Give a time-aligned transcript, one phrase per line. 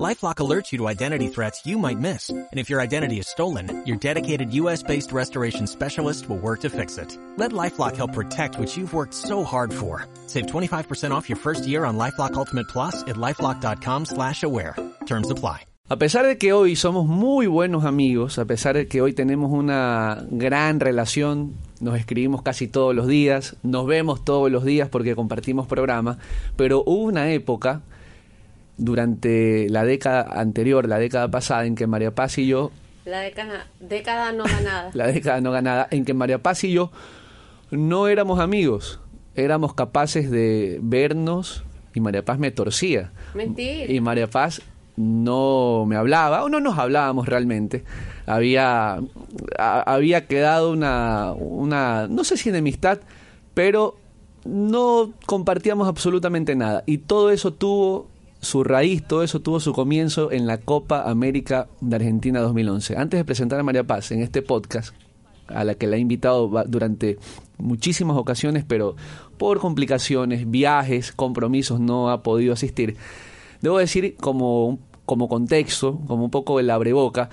[0.00, 2.30] LifeLock alerts you to identity threats you might miss.
[2.30, 6.96] And if your identity is stolen, your dedicated U.S.-based restoration specialist will work to fix
[6.96, 7.18] it.
[7.36, 10.06] Let LifeLock help protect what you've worked so hard for.
[10.28, 14.76] Save 25% off your first year on LifeLock Ultimate Plus at LifeLock.com slash aware.
[15.04, 15.66] Terms apply.
[15.90, 19.52] A pesar de que hoy somos muy buenos amigos, a pesar de que hoy tenemos
[19.52, 25.14] una gran relación, nos escribimos casi todos los días, nos vemos todos los días porque
[25.14, 26.16] compartimos programa,
[26.56, 27.82] pero hubo una época
[28.76, 32.70] durante la década anterior, la década pasada, en que María Paz y yo...
[33.04, 34.90] La década, década no ganada.
[34.94, 36.92] la década no ganada, en que María Paz y yo
[37.72, 39.00] no éramos amigos,
[39.34, 41.64] éramos capaces de vernos
[41.94, 43.12] y María Paz me torcía.
[43.34, 43.90] Mentira.
[43.90, 44.62] Y María Paz
[44.96, 47.82] no me hablaba, o no nos hablábamos realmente.
[48.26, 49.00] Había,
[49.58, 53.00] había quedado una, una, no sé si enemistad,
[53.54, 53.96] pero
[54.44, 56.84] no compartíamos absolutamente nada.
[56.86, 58.08] Y todo eso tuvo
[58.42, 62.96] su raíz, todo eso tuvo su comienzo en la Copa América de Argentina 2011.
[62.96, 64.94] Antes de presentar a María Paz en este podcast,
[65.46, 67.18] a la que la he invitado durante
[67.58, 68.96] muchísimas ocasiones, pero
[69.38, 72.96] por complicaciones, viajes, compromisos, no ha podido asistir.
[73.60, 77.30] Debo decir como, como contexto, como un poco el abreboca,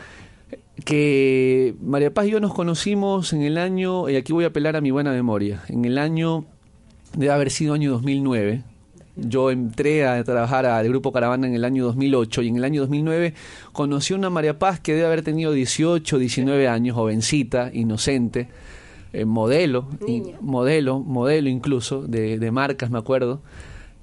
[0.86, 4.76] que María Paz y yo nos conocimos en el año, y aquí voy a apelar
[4.76, 6.46] a mi buena memoria, en el año,
[7.16, 8.64] debe haber sido año 2009,
[9.22, 12.81] yo entré a trabajar al Grupo Caravana en el año 2008 y en el año
[12.81, 13.34] 2009
[13.72, 18.50] conocí a una María Paz que debe haber tenido 18, 19 años, jovencita, inocente,
[19.14, 19.88] eh, modelo,
[20.42, 23.42] modelo, modelo incluso, de, de marcas, me acuerdo.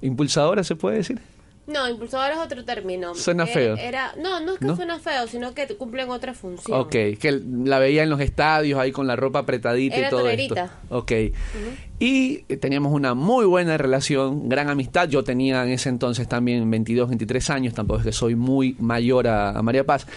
[0.01, 1.19] Impulsadora, ¿se puede decir?
[1.67, 3.13] No, impulsador es otro término.
[3.13, 3.75] Suena feo.
[3.75, 6.79] Era, no, no es que suena feo, sino que cumplen otra función.
[6.79, 10.65] Ok, que la veía en los estadios ahí con la ropa apretadita y todo tolerita.
[10.65, 10.97] esto.
[10.97, 11.11] Ok.
[11.99, 15.09] Y teníamos una muy buena relación, gran amistad.
[15.09, 19.27] Yo tenía en ese entonces también 22, 23 años, tampoco es que soy muy mayor
[19.27, 20.07] a, a María Paz.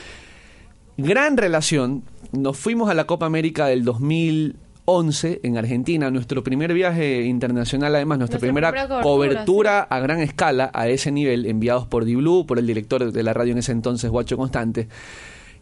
[0.96, 2.04] Gran relación.
[2.30, 4.54] Nos fuimos a la Copa América del 2000
[4.90, 10.88] 11 en Argentina, nuestro primer viaje internacional, además, nuestra, primera, cobertura, a gran escala, a
[10.88, 14.36] ese nivel, enviados por Diblu, por el director de la radio en ese entonces, Guacho
[14.36, 14.88] Constante.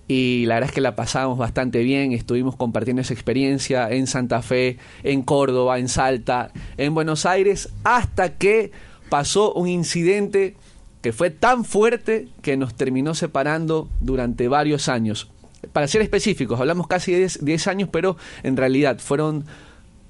[0.08, 4.40] Y la verdad es que la pasamos bastante bien, estuvimos compartiendo esa experiencia en Santa
[4.40, 8.72] Fe, en Córdoba, en Salta, en Buenos Aires, hasta que
[9.10, 10.56] pasó un incidente
[11.02, 15.30] que fue tan fuerte que nos terminó separando durante varios años
[15.72, 19.44] para ser específicos, hablamos casi de 10 años, pero en realidad fueron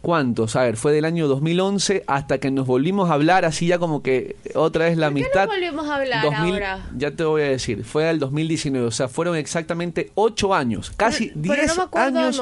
[0.00, 0.54] ¿Cuántos?
[0.54, 4.00] A ver, fue del año 2011 hasta que nos volvimos a hablar, así ya como
[4.00, 5.32] que otra vez la ¿Por amistad.
[5.32, 6.86] Qué nos volvimos a hablar ahora?
[6.96, 11.32] Ya te voy a decir, fue del 2019, o sea, fueron exactamente 8 años, casi
[11.34, 12.40] 10 años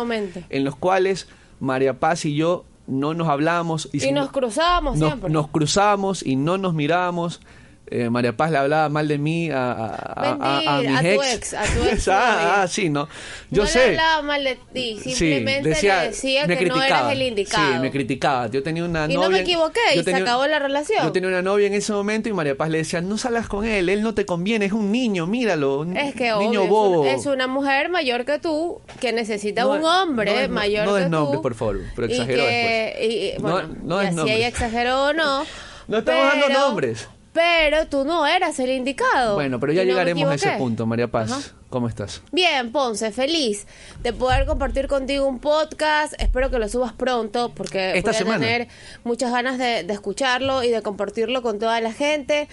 [0.50, 1.28] en los cuales
[1.58, 3.88] María Paz y yo no nos hablábamos.
[3.92, 5.30] Y, nos cruzábamos siempre.
[5.30, 7.40] Nos cruzábamos y no nos mirábamos
[7.88, 11.54] eh, María Paz le hablaba mal de mí a, a, a, mis tu ex.
[11.54, 13.08] A tu ex ah, ah, sí, ¿no?
[13.50, 13.78] Yo no sé.
[13.78, 17.74] le hablaba mal de ti, simplemente decía, le decía que no eras el indicado.
[17.74, 18.48] Sí, me criticaba.
[18.48, 19.14] Yo tenía una y novia.
[19.14, 21.04] Y no me equivoqué, y se acabó la relación.
[21.04, 23.64] Yo tenía una novia en ese momento y María Paz le decía, no salgas con
[23.64, 25.80] él, él no te conviene, es un niño, míralo.
[25.80, 27.06] Un es que niño bobo.
[27.06, 31.08] Es, una mujer mayor que tú que necesita un hombre mayor no que tú.
[31.08, 35.06] No nombre, por favor, pero exageró y que, Y, bueno, no, y si ella exageró
[35.06, 35.44] o no.
[35.88, 37.08] No estamos dando nombres.
[37.36, 39.34] Pero tú no eras el indicado.
[39.34, 41.52] Bueno, pero ya llegaremos a ese punto, María Paz.
[41.68, 42.22] ¿Cómo estás?
[42.32, 43.66] Bien, Ponce, feliz
[44.02, 46.14] de poder compartir contigo un podcast.
[46.18, 48.68] Espero que lo subas pronto porque Esta voy a tener
[49.04, 52.48] muchas ganas de, escucharlo y de compartirlo con toda la gente.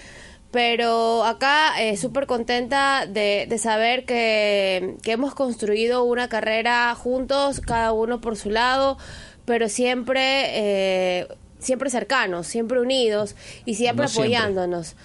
[0.50, 7.92] Pero acá eh, súper contenta de, saber que, que hemos construido una carrera juntos, cada
[7.92, 8.98] uno por su lado,
[9.46, 11.28] pero siempre eh,
[11.64, 14.96] siempre cercanos, siempre unidos y siempre apoyándonos.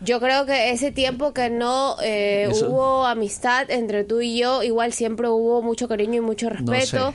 [0.00, 4.92] Yo creo que ese tiempo que no eh, hubo amistad entre tú y yo, igual
[4.92, 7.14] siempre hubo mucho cariño y mucho respeto.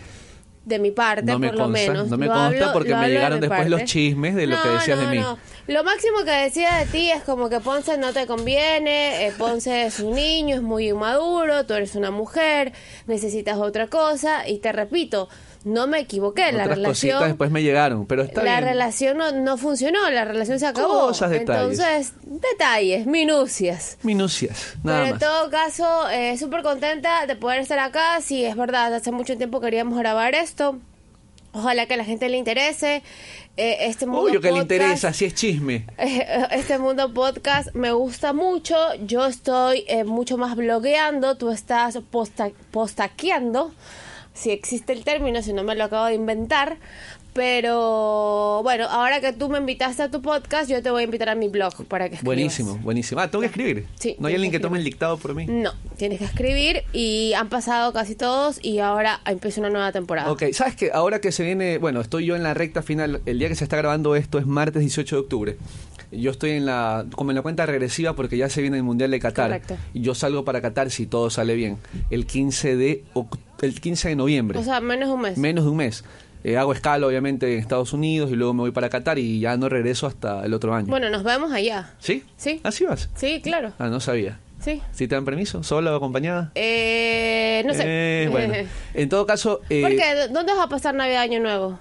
[0.63, 2.09] De mi parte, por lo menos.
[2.09, 5.23] No me consta porque me llegaron después los chismes de lo que decías de mí.
[5.67, 9.85] Lo máximo que decía de ti es como que Ponce no te conviene, eh, Ponce
[9.85, 12.71] es un niño, es muy inmaduro, tú eres una mujer,
[13.05, 14.47] necesitas otra cosa.
[14.47, 15.27] Y te repito,
[15.65, 17.21] no me equivoqué, la relación...
[17.21, 21.07] después me llegaron, pero está La relación no, funcionó, la relación se acabó.
[21.07, 21.79] Cosas, detalles.
[21.79, 23.97] Entonces, detalles, minucias.
[24.03, 28.21] Minucias, nada Pero en todo caso, eh, súper contenta de poder estar acá.
[28.21, 30.79] Sí, es verdad, hace mucho tiempo queríamos grabar esto.
[31.57, 33.01] Ojalá que a la gente le interese.
[33.57, 35.87] Eh, este mundo Obvio que le interesa, si es chisme.
[36.51, 38.75] Este mundo podcast me gusta mucho.
[39.03, 41.35] Yo estoy eh, mucho más blogueando.
[41.35, 43.73] Tú estás posta postaqueando.
[44.35, 46.77] Si existe el término, si no me lo acabo de inventar.
[47.37, 51.29] Pero bueno, ahora que tú me invitaste a tu podcast, yo te voy a invitar
[51.29, 52.25] a mi blog para que escribas.
[52.35, 53.21] Buenísimo, buenísimo.
[53.21, 53.85] Ah, tengo que escribir.
[53.99, 55.45] Sí, No hay alguien que que tome el dictado por mí.
[55.45, 60.31] No, tienes que escribir y han pasado casi todos y ahora empieza una nueva temporada.
[60.31, 63.37] Ok, sabes que ahora que se viene, bueno, estoy yo en la recta final, el
[63.37, 65.57] día que se está grabando esto es martes 18 de octubre.
[66.11, 69.11] Yo estoy en la, como en la cuenta regresiva porque ya se viene el Mundial
[69.11, 69.49] de Qatar.
[69.49, 69.77] Correcto.
[69.93, 71.77] Y yo salgo para Qatar si todo sale bien.
[72.09, 73.03] El 15 de,
[73.61, 74.57] el 15 de noviembre.
[74.57, 75.37] O sea, menos de un mes.
[75.37, 76.03] menos de un mes.
[76.47, 79.57] Eh, hago escala, obviamente, en Estados Unidos y luego me voy para Qatar y ya
[79.57, 80.87] no regreso hasta el otro año.
[80.87, 81.93] Bueno, nos vemos allá.
[81.99, 82.23] ¿Sí?
[82.37, 82.61] Sí.
[82.63, 83.09] ¿Así vas?
[83.15, 83.73] Sí, claro.
[83.79, 84.39] Ah, no sabía.
[84.61, 84.81] Sí.
[84.93, 85.61] ¿Sí te dan permiso?
[85.61, 86.51] ¿Sola o acompañada?
[86.55, 87.83] Eh, no sé.
[87.85, 88.53] Eh, bueno,
[88.93, 89.59] en todo caso...
[89.69, 90.29] eh, ¿Por qué?
[90.31, 91.79] ¿Dónde vas a pasar Navidad Año Nuevo?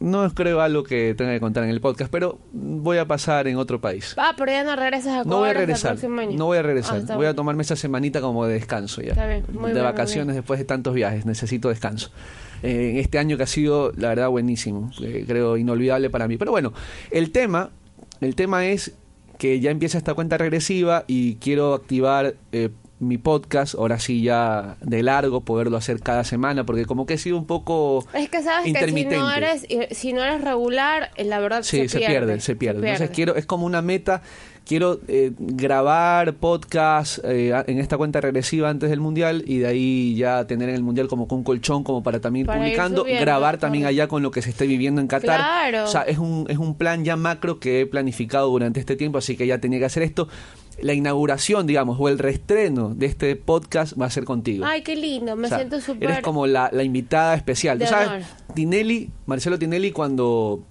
[0.00, 3.46] No es creo algo que tenga que contar en el podcast, pero voy a pasar
[3.48, 4.14] en otro país.
[4.16, 5.92] Ah, pero ya no regresas a No voy a regresar.
[5.92, 6.38] próximo año.
[6.38, 6.96] No voy a Ah, regresar.
[6.96, 9.10] está voy a tomarme esa semanita como de descanso ya.
[9.10, 10.36] Está bien, muy de bien, muy vacaciones bien.
[10.36, 11.26] después de tantos viajes.
[11.26, 12.10] Necesito descanso.
[12.62, 14.90] Eh, este año que ha sido, la verdad, buenísimo.
[15.02, 16.38] Eh, creo inolvidable para mí.
[16.38, 16.72] Pero bueno,
[17.10, 17.70] el tema,
[18.22, 18.92] el tema es
[19.38, 22.70] que ya empieza esta cuenta regresiva y quiero activar eh,
[23.00, 27.18] mi podcast, ahora sí ya de largo, poderlo hacer cada semana, porque como que he
[27.18, 29.16] sido un poco Es que sabes que si intermitente.
[29.16, 32.80] no eres si no eres regular, eh, la verdad Sí, se, pierde, se pierde.
[32.86, 34.22] Entonces quiero, es como una meta.
[34.66, 40.14] Quiero eh, grabar podcast eh, en esta cuenta regresiva antes del mundial y de ahí
[40.14, 43.04] ya tener en el mundial como que un colchón como para también ir Para publicando,
[43.04, 45.38] grabar también allá con lo que se esté viviendo en Qatar.
[45.40, 45.84] Claro.
[45.84, 49.18] O sea, es un, es un plan ya macro que he planificado durante este tiempo,
[49.18, 50.28] así que ya tenía que hacer esto.
[50.82, 54.64] La inauguración, digamos, o el reestreno de este podcast va a ser contigo.
[54.64, 57.78] Ay, qué lindo, me O sea, siento súper Eres como la, la invitada especial.
[57.78, 58.22] De Tú sabes, honor.
[58.54, 60.62] Tinelli, Marcelo Tinelli, cuando,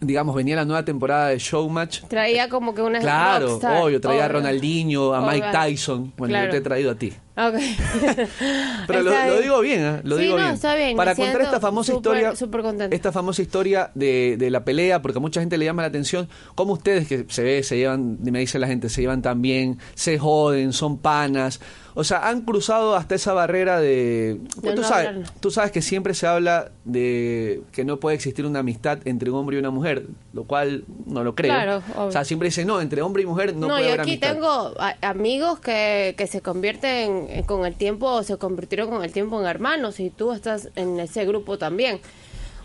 [0.00, 2.02] digamos, venía la nueva temporada de Showmatch.
[2.08, 3.82] traía como que una Claro, rockstar.
[3.82, 4.28] obvio, traía a.
[4.28, 5.46] Ronaldinho, a Mike.
[5.52, 6.12] Tyson.
[6.16, 6.46] Bueno, Claro.
[6.46, 7.12] yo te he traído a ti.
[7.36, 7.54] Ok.
[8.86, 10.00] Pero lo, digo bien, ¿eh?
[10.04, 10.54] Lo Sí, digo no, bien.
[10.54, 12.94] está bien, Para contar esta famosa súper- historia, contenta.
[12.96, 16.28] esta famosa historia de, de la pelea, porque a mucha gente le llama la atención,
[16.54, 19.78] cómo ustedes que se ve, se llevan, me dice la gente, se llevan tan bien,
[19.94, 21.60] se joden, son panas.
[21.94, 24.40] O sea, han cruzado hasta esa barrera de...
[24.62, 25.30] De tú, no sabes, hablar.
[25.40, 29.36] tú sabes que siempre se habla de que no puede existir una amistad entre un
[29.38, 31.52] hombre y una mujer, lo cual no lo creo.
[31.52, 34.00] Claro, o sea, siempre dicen, no, entre hombre y mujer no, No, puede yo haber
[34.02, 34.32] aquí amistad.
[34.32, 39.12] tengo a- amigos que, que se convierten con el tiempo o se convirtieron con el
[39.12, 42.00] tiempo en hermanos y tú estás en ese grupo también.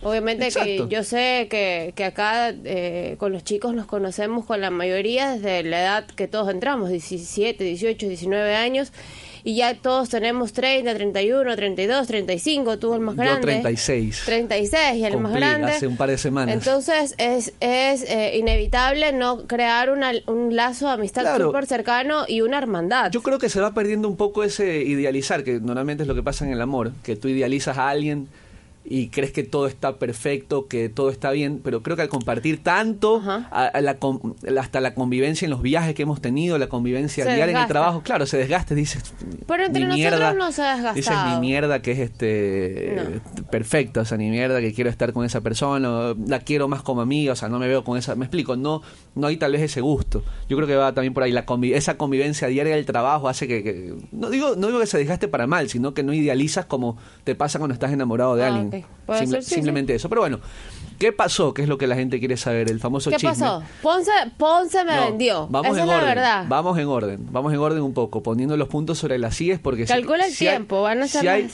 [0.04, 0.88] Obviamente Exacto.
[0.88, 5.32] que yo sé que, que acá eh, con los chicos nos conocemos con la mayoría
[5.36, 8.92] desde la edad que todos entramos, 17, 18, 19 años,
[9.44, 13.42] y ya todos tenemos 30, 31, 32, 35, tú el más Yo grande.
[13.42, 14.24] 36.
[14.26, 15.72] 36 y el más grande.
[15.72, 16.56] hace un par de semanas.
[16.56, 21.46] Entonces es, es eh, inevitable no crear una- un lazo de amistad Claro.
[21.48, 23.12] súper cercano y una hermandad.
[23.12, 26.24] Yo creo que se va perdiendo un poco ese idealizar, que normalmente es lo que
[26.24, 28.28] pasa en el amor, que tú idealizas a alguien
[28.88, 32.62] y crees que todo está perfecto, que todo está bien, pero creo que al compartir
[32.64, 33.98] tanto, a- a la
[34.62, 37.68] hasta la convivencia en los viajes que hemos tenido, la convivencia Se diaria en el
[37.68, 39.14] trabajo, claro, se desgasta, dices,
[39.48, 41.34] Pero entre nosotros mierda, no se ha dices desgastado.
[41.42, 42.96] ni mierda que es este
[43.38, 43.44] No.
[43.50, 46.82] perfecta, o sea, ni mierda que quiero estar con esa persona, o la quiero más
[46.82, 48.82] como amiga, o sea, no me veo con esa, me explico, no
[49.16, 50.24] no hay tal vez ese gusto.
[50.50, 53.48] Yo creo que va también por ahí la convi- esa convivencia diaria del trabajo hace
[53.48, 56.66] que, que- no digo no digo que se desgaste para mal, sino que no idealizas
[56.66, 58.75] como te pasa cuando estás enamorado de Ah, alguien.
[58.84, 58.86] Ok.
[59.06, 60.10] Puede Simple- ser, sí, simplemente eso.
[60.10, 60.40] Pero bueno,
[60.98, 61.54] ¿qué pasó?
[61.54, 62.72] ¿Qué es lo que la gente quiere saber?
[62.72, 63.30] El famoso ¿Qué chisme.
[63.30, 63.62] pasó?
[63.84, 65.48] Ponce, Ponce me No, vendió.
[65.52, 66.08] Vamos Esa en es orden.
[66.08, 66.46] la verdad.
[66.50, 67.28] Vamos en orden.
[67.32, 70.32] Vamos en orden un poco, poniendo los puntos sobre las sillas porque si- Calcula el
[70.34, 70.82] si hay- tiempo.
[70.82, 71.50] Van a ser si hay-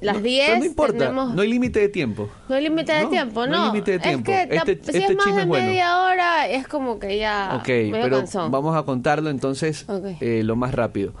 [0.00, 0.46] las, No, 10.
[0.48, 2.28] pero no importa, tenemos- no hay límite de tiempo.
[2.48, 4.32] No hay límite de tiempo, no hay límite de tiempo.
[4.32, 5.66] Es que Este- si este es más de es bueno.
[5.66, 7.52] media hora, es como que ya.
[7.60, 8.50] Ok, pero cansón.
[8.50, 9.86] vamos a contarlo entonces
[10.20, 11.12] eh, lo más rápido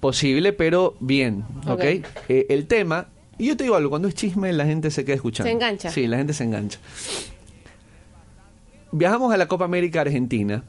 [0.00, 1.70] posible, pero bien, ¿ok?
[1.74, 1.82] Ok.
[2.28, 3.06] Eh, el tema,
[3.38, 5.48] y yo te digo algo, cuando es chisme la gente se queda escuchando.
[5.48, 5.90] Se engancha.
[5.90, 6.78] Sí, la gente se engancha.
[8.90, 10.64] Viajamos a la Copa América Argentina.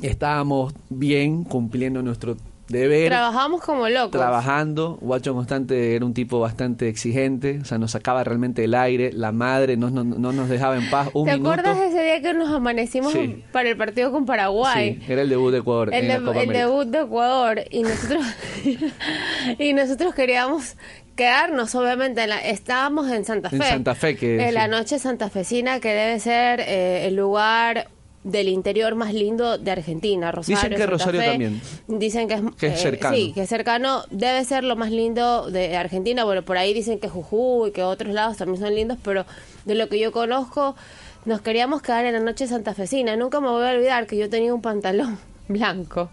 [0.00, 2.36] Estábamos bien cumpliendo nuestro
[2.68, 3.08] deber.
[3.10, 4.10] Trabajamos como locos.
[4.12, 9.12] Trabajando, Guacho Constante era un tipo bastante exigente, o sea, nos sacaba realmente el aire,
[9.12, 11.50] la madre no, no, no nos dejaba en paz un ¿Te minuto.
[11.50, 13.44] acuerdas ese día que nos amanecimos Sí.
[13.52, 14.98] para el partido con Paraguay?
[15.06, 17.60] Sí, era el debut de Ecuador el, en la de- Copa el debut de Ecuador
[17.70, 18.26] y nosotros
[19.58, 20.76] y nosotros queríamos
[21.16, 24.54] quedarnos obviamente en la- estábamos en Santa Fe En Santa Fe, que en sí.
[24.54, 27.88] la noche santafesina que debe ser eh, el lugar
[28.24, 30.56] del interior más lindo de Argentina, Rosario.
[30.56, 31.26] Dicen que Santa Rosario Fe.
[31.30, 31.60] también.
[31.88, 33.16] Dicen que es, Que es eh, cercano.
[33.16, 34.04] sí, que es cercano.
[34.10, 36.22] Debe ser lo más lindo de Argentina.
[36.24, 39.26] Bueno, por ahí dicen que Jujuy y que otros lados también son lindos, pero
[39.64, 40.76] de lo que yo conozco,
[41.24, 43.16] nos queríamos quedar en la noche santafesina.
[43.16, 45.18] Nunca me voy a olvidar que yo tenía un pantalón
[45.52, 46.10] blanco,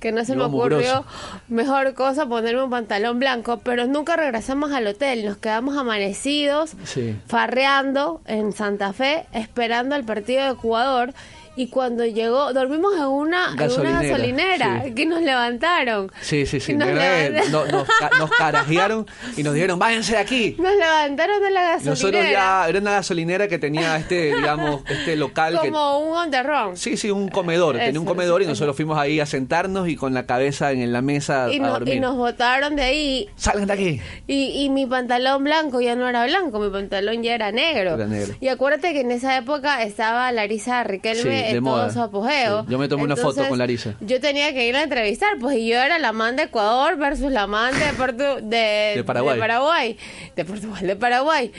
[0.00, 1.04] que no se me ocurrió mugroso.
[1.48, 7.16] mejor cosa ponerme un pantalón blanco, pero nunca regresamos al hotel, nos quedamos amanecidos, Sí.
[7.26, 11.12] farreando en Santa Fe, esperando el partido de Ecuador.
[11.58, 14.94] Y cuando llegó, dormimos en una en una Gasolinera, sí.
[14.94, 16.10] que nos levantaron.
[16.20, 16.74] Sí, sí, sí.
[16.74, 20.56] Nos, que levantaron- nos, nos carajearon y nos dijeron, váyanse de aquí.
[20.58, 21.90] nos levantaron de la gasolinera.
[21.90, 25.68] Nosotros ya, era una gasolinera que tenía este, digamos, este local que...
[25.68, 26.76] como un on the run.
[26.76, 27.76] Sí, sí, un comedor.
[27.76, 28.52] tenía un Eso, comedor y eso.
[28.52, 31.94] nosotros fuimos ahí a sentarnos y con la cabeza en la mesa y, a dormir.
[31.94, 33.28] y nos botaron de ahí.
[33.34, 34.00] Salgan de aquí.
[34.28, 37.94] Y, y mi pantalón blanco ya no era blanco, mi pantalón ya era negro.
[37.94, 38.34] Era negro.
[38.40, 41.84] Y acuérdate que en esa época estaba Larisa Riquelme Sí, de en moda.
[41.84, 42.62] todo su apogeo.
[42.62, 42.66] Sí.
[42.70, 43.94] Yo me tomé una foto con Larisa.
[44.00, 47.30] Yo tenía que ir a entrevistar, pues y yo era la man de Ecuador versus
[47.30, 49.34] la man de, Portu- de, De Paraguay.
[49.36, 49.96] de Paraguay.
[50.36, 51.52] De Portugal, de Paraguay.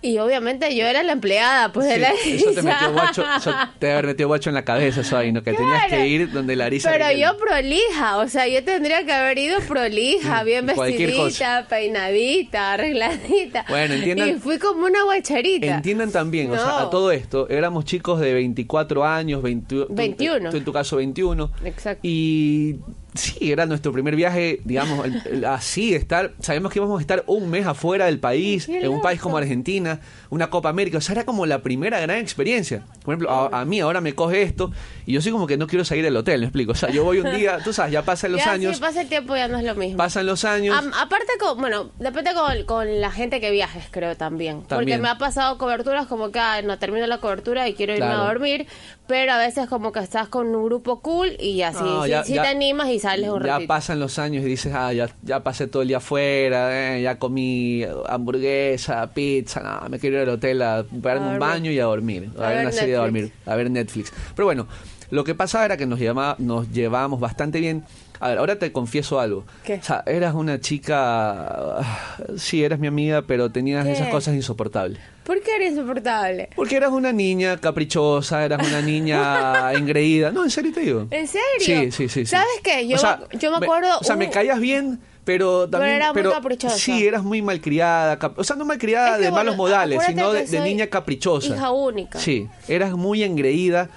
[0.00, 2.50] Y obviamente yo era la empleada, pues de Larisa.
[2.50, 5.42] eso te metió guacho, eso te haber metido guacho en la cabeza, eso ahí, ¿no?
[5.42, 6.88] Que tenías que ir donde Larisa.
[6.90, 12.74] Pero yo prolija, o sea, yo tendría que haber ido prolija, bien cualquier vestidita, peinadita,
[12.74, 13.64] arregladita.
[13.68, 15.66] Bueno, entiendan- Y fui como una guacharita.
[15.66, 20.50] Entiendan también, o sea, a todo esto, éramos chicos de 24 años, 20 tú- 21.
[20.50, 21.50] tú en tu caso 21.
[21.64, 22.00] Exacto.
[22.04, 22.76] Y
[23.14, 27.24] sí, era nuestro primer viaje, digamos, el- el- así, estar, sabemos que íbamos a estar
[27.26, 30.00] un mes afuera del país, en un país como Argentina,
[30.30, 32.84] una Copa América, o sea, era como la primera gran experiencia.
[33.04, 34.70] Por ejemplo, a, a mí ahora me coge esto
[35.06, 36.72] y yo soy como que no quiero salir del hotel, me explico.
[36.72, 39.00] O sea, yo voy un día, tú sabes, ya pasan los Ya, años, Sí, pasa
[39.00, 39.96] el tiempo ya no es lo mismo.
[39.96, 40.76] pasan los años.
[41.00, 44.62] Aparte, con, bueno, depende con, con la gente que viajes, creo también.
[44.68, 48.06] Porque me ha pasado coberturas como que ah, no termino la cobertura y quiero irme
[48.06, 48.22] Claro.
[48.22, 48.66] a dormir,
[49.08, 52.42] pero a veces como que estás con un grupo cool y así, No, ya- ya-
[52.42, 53.66] te animas y sales un ya ratito.
[53.68, 57.18] pasan los años y dices, ah, ya, ya pasé todo el día afuera, eh, ya
[57.18, 61.84] comí hamburguesa, pizza, no, me quiero ir al hotel a pegarme un baño y a
[61.84, 64.12] dormir, a, A ver ver una serie a dormir, a ver Netflix.
[64.36, 64.66] Pero bueno,
[65.10, 67.84] lo que pasaba era que nos, llama, nos llevábamos bastante bien.
[68.20, 69.44] A ver, ahora te confieso algo.
[69.64, 69.74] ¿Qué?
[69.74, 73.92] O sea, eras una chica, ah, sí, eras mi amiga, pero tenías ¿Qué?
[73.92, 74.98] esas cosas insoportables.
[75.24, 76.48] ¿Por qué eres insoportable?
[76.56, 80.30] Porque eras una niña caprichosa, eras una niña engreída.
[80.32, 81.06] No, en serio te digo.
[81.10, 81.42] ¿En serio?
[81.60, 82.08] Sí, sí, sí.
[82.08, 82.26] sí.
[82.26, 82.88] ¿Sabes qué?
[82.88, 83.98] Yo, O sea, me, yo me acuerdo...
[84.00, 85.96] O sea, me un- caías bien, pero también.
[85.96, 86.76] era muy caprichosa.
[86.76, 88.18] Sí, eras muy malcriada.
[88.18, 90.86] cap- O sea, no malcriada Es que, de bueno, malos modales, sino de, de niña
[90.86, 91.54] caprichosa.
[91.54, 92.18] hija única.
[92.18, 93.90] Sí, eras muy engreída.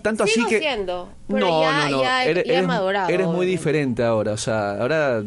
[0.00, 0.60] Tanto Sigo así que.
[0.60, 2.02] siendo, pero no, ya- no, no.
[2.02, 3.50] ya- eres, ya he eres- madurado, eres muy obviamente.
[3.50, 4.32] diferente ahora.
[4.32, 5.22] O sea, ahora.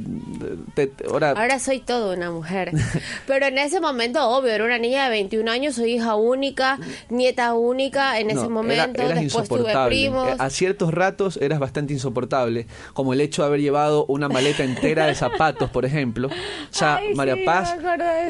[0.75, 2.71] te- ahora, Ahora soy todo una mujer.
[3.27, 6.79] Pero en ese momento, obvio, era una niña de 21 años, soy hija única,
[7.09, 9.01] nieta única en ese era- momento.
[9.01, 9.95] eras Después tuve insoportable.
[9.95, 10.27] primos.
[10.29, 14.63] Eh, A ciertos ratos eras bastante insoportable, como el hecho de haber llevado una maleta
[14.63, 16.27] entera de zapatos, por ejemplo.
[16.27, 16.31] O
[16.69, 17.75] sea, Ay, María sí, Paz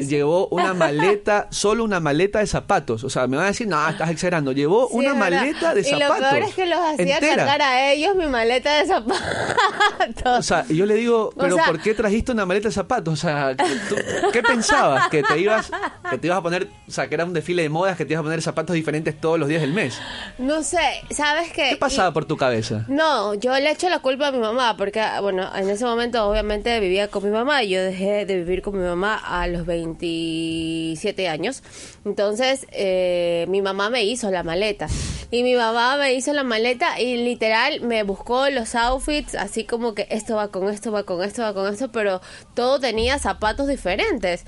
[0.08, 3.04] llevó una maleta, solo una maleta de zapatos.
[3.04, 4.52] O sea, me van a decir, no, estás exagerando.
[4.52, 6.25] Llevó Sí, una maleta de zapatos.
[6.30, 7.36] Peor es que los hacía entera.
[7.36, 10.38] cargar a ellos mi maleta de zapatos.
[10.38, 13.14] O sea, yo le digo, O pero sea- ¿por qué trajiste una maleta de zapatos?
[13.14, 13.96] O sea, ¿tú-
[14.32, 15.08] ¿qué pensabas?
[15.08, 15.70] Que te ibas,
[16.10, 18.12] que te ibas a poner, o sea, que era un desfile de modas, que te
[18.12, 19.98] ibas a poner zapatos diferentes todos los días del mes.
[20.38, 20.78] no sé,
[21.10, 21.70] ¿sabes qué?
[21.70, 22.84] ¿Qué pasaba Y- por tu cabeza?
[22.88, 26.78] No, yo le echo la culpa a mi mamá, porque, bueno, en ese momento obviamente
[26.80, 31.28] vivía con mi mamá y yo dejé de vivir con mi mamá a los 27
[31.28, 31.62] años.
[32.06, 34.86] Entonces, eh, mi mamá me hizo la maleta.
[35.32, 39.92] Y mi mamá me hizo la maleta y literal me buscó los outfits, así como
[39.92, 42.20] que esto va con esto, va con esto, va con esto, pero
[42.54, 44.44] todo tenía zapatos diferentes.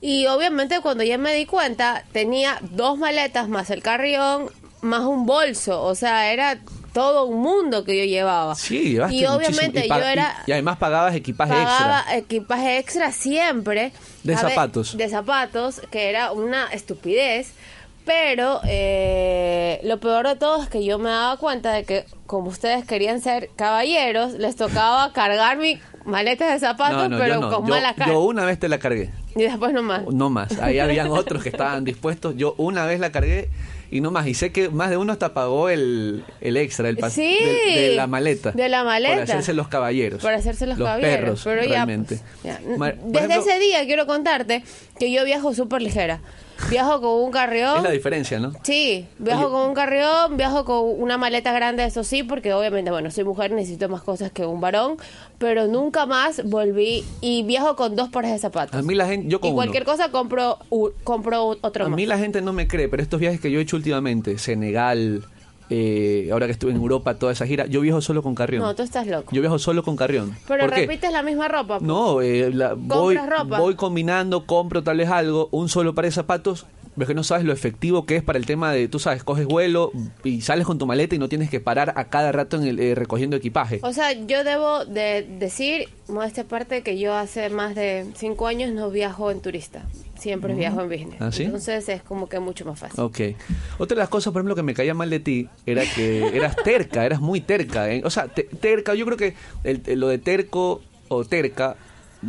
[0.00, 5.26] Y obviamente cuando ya me di cuenta, tenía dos maletas más el carrión, más un
[5.26, 6.58] bolso, o sea, era
[6.96, 8.54] todo un mundo que yo llevaba.
[8.54, 9.96] Sí, llevaste Y obviamente muchísimo.
[9.98, 12.16] Y yo era Y, y además pagabas equipaje pagaba extra.
[12.16, 13.92] equipaje extra siempre.
[14.24, 14.96] De zapatos.
[14.96, 17.52] De zapatos, que era una estupidez.
[18.06, 22.48] Pero eh, lo peor de todo es que yo me daba cuenta de que como
[22.50, 27.50] ustedes querían ser caballeros, les tocaba cargar mi maleta de zapatos, No, no, pero no.
[27.50, 28.12] con Yo- mala cara.
[28.12, 29.10] yo una vez te la cargué.
[29.34, 30.02] Y después nomás.
[30.10, 30.58] No más.
[30.60, 32.34] Ahí habían otros que estaban dispuestos.
[32.36, 33.50] Yo una vez la cargué
[33.90, 34.26] y no más.
[34.26, 37.94] Y sé que más de uno hasta pagó el, el extra, el Sí, de, de
[37.96, 38.52] la maleta.
[38.52, 39.14] de la maleta.
[39.14, 40.22] Por hacerse los caballeros.
[40.22, 41.18] Por hacerse los, los caballeros.
[41.18, 42.20] perros, pero realmente.
[42.44, 42.58] ya.
[42.58, 44.62] Desde ejemplo, ese día quiero contarte
[44.98, 46.20] que yo viajo súper ligera.
[46.70, 47.76] Viajo con un carrión.
[47.76, 48.52] Es la diferencia, ¿no?
[48.62, 49.52] Sí, viajo Oye.
[49.52, 53.52] con un carrión, viajo con una maleta grande, eso sí, porque obviamente, bueno, soy mujer,
[53.52, 54.96] necesito más cosas que un varón,
[55.38, 58.74] pero nunca más volví y viajo con dos pares de zapatos.
[58.78, 59.92] A mí la gente, yo con y cualquier uno.
[59.92, 61.96] cosa compro u- compro otro A más.
[61.96, 65.24] mí la gente no me cree, pero estos viajes que yo he hecho últimamente, Senegal,
[65.70, 68.62] eh, ahora que estuve en Europa toda esa gira, yo viajo solo con Carrión.
[68.62, 69.34] No, tú estás loco.
[69.34, 70.36] Yo viajo solo con Carrión.
[70.46, 70.82] Pero ¿Por qué?
[70.82, 71.78] repites la misma ropa.
[71.78, 71.82] pues.
[71.82, 73.58] No, eh, la- voy, ropa?
[73.58, 77.44] voy combinando, compro tal vez algo, un solo par de zapatos, ves que no sabes
[77.44, 79.92] lo efectivo que es para el tema de, tú sabes, coges vuelo
[80.24, 82.78] y sales con tu maleta y no tienes que parar a cada rato en el,
[82.80, 83.80] eh, recogiendo equipaje.
[83.82, 88.72] O sea, yo debo de decir, modesta parte, que yo hace más de cinco años
[88.72, 89.82] no viajo en turista.
[90.18, 91.20] Siempre viajo en business.
[91.20, 91.42] ¿Ah, sí?
[91.44, 92.98] Entonces es como que mucho más fácil.
[93.00, 93.20] Ok.
[93.78, 96.56] Otra de las cosas, por ejemplo, que me caía mal de ti era que eras
[96.56, 97.92] terca, eras muy terca.
[97.92, 98.00] ¿eh?
[98.04, 101.76] O sea, te- terca, yo creo que el- el- lo de terco o terca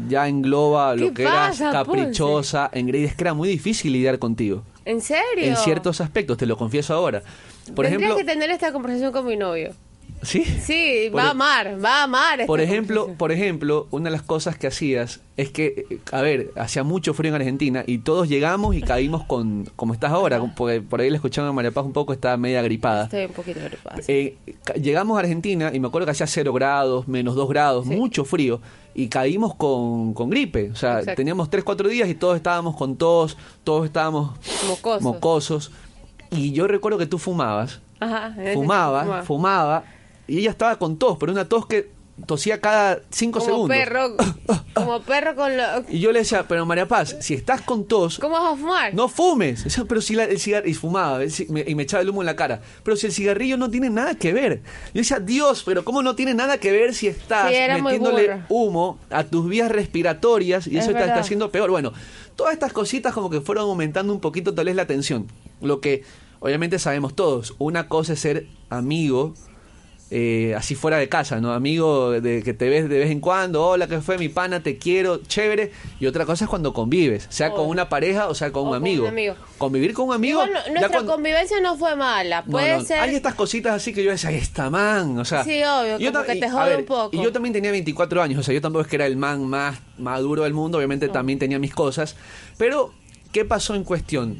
[0.07, 3.09] ya engloba lo ¿Qué que pasa, eras caprichosa, engreída.
[3.09, 4.63] Es que era muy difícil lidiar contigo.
[4.85, 5.43] ¿En serio?
[5.43, 7.21] En ciertos aspectos, te lo confieso ahora.
[7.75, 9.73] Por Tendrías ejemplo, que tener esta conversación con mi novio.
[10.21, 10.43] ¿Sí?
[10.43, 12.45] Sí, Por va a e- amar, va a amar.
[12.45, 16.51] Por ejemplo, por ejemplo, una de las cosas que hacías es que, eh, a ver,
[16.55, 20.81] hacía mucho frío en Argentina y todos llegamos y caímos con, como estás ahora, porque
[20.81, 23.03] por ahí le escuchaba a María Paz un poco, estaba media gripada.
[23.05, 23.99] Estoy un poquito gripada.
[24.07, 24.37] Eh,
[24.81, 27.95] llegamos a Argentina y me acuerdo que hacía cero grados, menos dos grados, Sí.
[27.95, 28.59] mucho frío
[28.95, 30.71] y caímos con, con gripe.
[30.71, 31.15] O sea, Exacto.
[31.17, 34.31] teníamos tres, cuatro días y todos estábamos con tos, todos estábamos
[34.67, 35.01] Mocosos.
[35.03, 35.71] mocosos.
[36.31, 38.35] Y yo recuerdo que tú fumabas, Ajá.
[38.41, 39.83] ese- fumaba, fumaba
[40.27, 43.77] y ella estaba con tos, pero una tos que tosía cada cinco Como segundos.
[43.77, 44.15] perro,
[44.73, 45.63] como perro con lo...
[45.87, 48.93] Y yo le decía, pero María Paz, si estás con tos, ¿Cómo vas a fumar?
[48.95, 49.65] no fumes.
[49.87, 50.71] Pero si la- el cigarrillo.
[50.71, 52.59] Y fumaba, el ci- me- y me echaba el humo en la cara.
[52.83, 54.63] Pero si el cigarrillo no tiene nada que ver.
[54.95, 58.97] Yo decía, Dios, pero ¿cómo no tiene nada que ver si estás Sí, metiéndole humo
[59.11, 61.69] a tus vías respiratorias y Es eso te está haciendo peor?
[61.69, 61.93] Bueno,
[62.35, 65.27] todas estas cositas como que fueron aumentando un poquito tal vez la tensión.
[65.61, 66.03] Lo que
[66.39, 67.53] obviamente sabemos todos.
[67.59, 69.35] Una cosa es ser amigo.
[70.09, 71.51] Eh, así fuera de casa, ¿no?
[71.53, 74.17] Amigo de que te ves de vez en cuando, hola, ¿qué fue?
[74.17, 75.71] Mi pana, te quiero, chévere.
[75.99, 77.71] Y otra cosa es cuando convives, sea con Obvio.
[77.71, 79.03] una pareja o sea con O un con amigo.
[79.03, 79.35] un amigo.
[79.57, 80.43] Convivir con un amigo.
[80.45, 82.43] Igual nuestra cuando- convivencia no fue mala.
[82.45, 82.99] Puede no, ser...
[82.99, 85.43] Hay estas cositas así que yo decía, "Ay, está man, o sea.
[85.43, 87.09] Sí, obvio, como ta- que te jode ver, un poco.
[87.15, 89.45] Y yo también tenía 24 años, o sea, yo tampoco es que era el man
[89.45, 92.15] más maduro del mundo, obviamente también tenía mis cosas,
[92.57, 92.93] pero
[93.37, 94.35] ¿qué pasó en cuestión?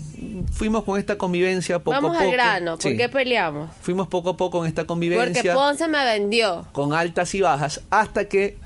[0.52, 2.26] Fuimos con esta convivencia poco Vamos a poco.
[2.26, 2.78] al grano.
[2.80, 2.98] ¿Por Sí.
[2.98, 3.70] qué peleamos?
[3.82, 6.66] Fuimos poco a poco en esta Porque convivencia Ponce me vendió.
[6.72, 8.58] con altas y bajas hasta que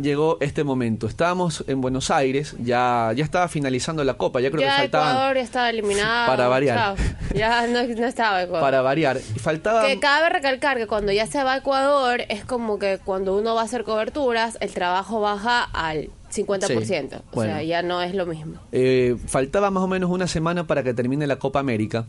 [0.00, 1.06] llegó este momento.
[1.06, 5.10] Estábamos en Buenos Aires, ya ya estaba finalizando la copa, ya creo ya que faltaban
[5.10, 6.26] Ecuador ya estaba eliminado.
[6.26, 6.76] Para variar.
[6.76, 6.96] chao.
[7.34, 8.60] Ya no, no estaba Ecuador.
[8.62, 12.78] para variar faltaba Que cabe recalcar que cuando ya se va a Ecuador es como
[12.78, 16.66] que cuando uno va a hacer coberturas, el trabajo baja al 50%.
[16.68, 17.52] Sí, O bueno.
[17.54, 18.54] sea, ya no es lo mismo.
[18.72, 22.06] Eh, faltaba más o menos una semana para que termine la Copa América.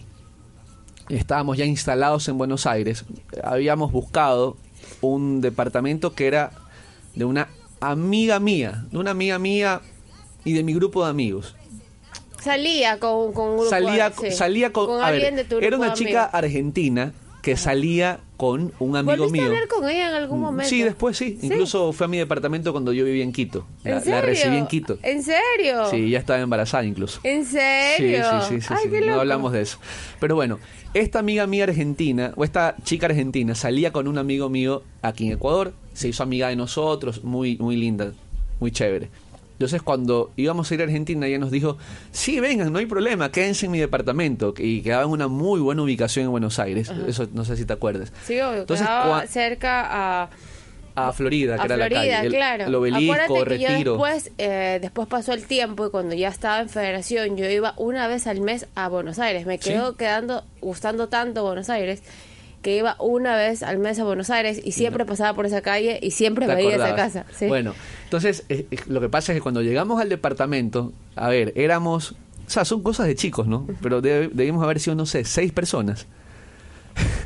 [1.10, 3.06] Estábamos ya instalados en Buenos Aires.
[3.43, 4.58] Habíamos buscado
[5.02, 6.52] un departamento que era
[7.15, 7.47] de una
[7.80, 9.82] amiga mía, de una amiga mía
[10.46, 11.56] y de mi grupo de amigos.
[12.42, 14.32] Salía con, con un grupo Salía, sí.
[14.32, 16.34] salía con, a alguien ver, de tu era una de chica amigos.
[16.36, 19.44] argentina que salía con un amigo ¿Volviste mío.
[19.44, 20.70] a hablar con ella en algún momento?
[20.70, 21.38] Sí, después sí.
[21.42, 23.65] Incluso fue a mi departamento cuando yo vivía en Quito.
[23.84, 24.22] ¿En La, la serio?
[24.22, 24.98] recibí en Quito.
[25.04, 25.86] ¿En serio?
[25.89, 27.20] Sí, ya estaba embarazada incluso.
[27.24, 28.24] ¿En serio?
[28.24, 28.89] Sí, sí, sí, sí, Ay, sí.
[28.89, 29.78] qué No hablamos de eso.
[30.22, 30.60] Pero bueno,
[30.94, 35.34] esta amiga mía argentina, o esta chica argentina, salía con un amigo mío aquí en
[35.34, 38.12] Ecuador, se hizo amiga de nosotros, muy, muy linda,
[38.60, 39.10] muy chévere.
[39.54, 41.78] Entonces cuando íbamos a ir a Argentina, ella nos dijo,
[42.12, 44.54] sí, vengan, no hay problema, quédense en mi departamento.
[44.58, 46.89] Y quedaba en una muy buena ubicación en Buenos Aires.
[47.08, 48.13] Eso no sé si te acuerdas.
[48.25, 48.62] Sí, obvio.
[48.62, 50.30] Entonces, cua- cerca a,
[50.95, 52.28] A Florida, que a era Florida, la calle.
[52.28, 52.65] El- claro.
[52.67, 53.91] El obelisco, Acuérdate que yo retiro.
[53.93, 58.08] después, eh, después pasó el tiempo y cuando ya estaba en federación, yo iba una
[58.08, 59.45] vez al mes a Buenos Aires.
[59.45, 59.71] Me Sí.
[59.71, 62.02] quedó quedando, gustando tanto Buenos Aires
[62.62, 66.00] que iba una vez al mes a Buenos Aires y siempre pasaba por esa calle
[66.02, 67.13] y siempre ¿Te veía esa acordabas?
[67.13, 67.26] casa.
[67.34, 67.48] Sí.
[67.48, 71.54] Bueno, entonces eh, eh, lo que pasa es que cuando llegamos al departamento, a ver,
[71.56, 72.15] éramos, o
[72.50, 73.65] sea, son cosas de chicos, ¿no?
[73.82, 76.06] Pero debe- debimos haber sido, no sé, seis personas.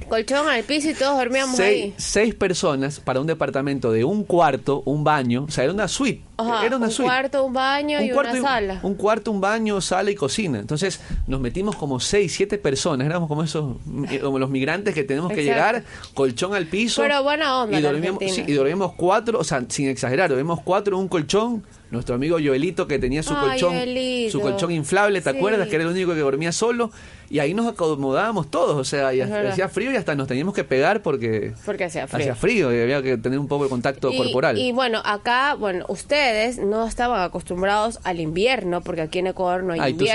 [0.10, 1.94] Colchón al piso y todos dormíamos Seis, ahí.
[1.98, 6.22] seis personas para un departamento de un cuarto, un baño, o sea, era una suite.
[6.38, 7.10] Ajá, era una un suite.
[7.10, 8.80] cuarto, un baño y cuarto una sala.
[8.84, 10.60] Un cuarto, un baño, sala y cocina.
[10.60, 13.06] Entonces nos metimos como seis, siete personas.
[13.08, 13.78] Éramos como esos,
[14.12, 15.80] eh, como los migrantes que tenemos que Exacto.
[15.80, 17.02] llegar, colchón al piso.
[17.02, 18.32] Pero buena onda Y Argentina.
[18.32, 21.64] sí, y dormíamos cuatro, o sea, sin exagerar, dormimos cuatro en un colchón.
[21.94, 24.32] Nuestro amigo Joelito que tenía su Ay, colchón, Joelito.
[24.32, 25.38] su colchón inflable, ¿te Sí.
[25.38, 25.68] acuerdas?
[25.70, 26.92] Que era el único que dormía solo.
[27.30, 30.64] Y ahí nos acomodábamos todos, o sea, y hacía frío y hasta nos teníamos que
[30.64, 32.20] pegar porque Porque hacía frío.
[32.20, 34.58] hacía frío y había que tener un poco de contacto Y- corporal.
[34.58, 39.74] Y bueno, acá, bueno, ustedes no estaban acostumbrados al invierno, porque aquí en Ecuador no
[39.74, 40.12] hay Ah, ¿y tú sí?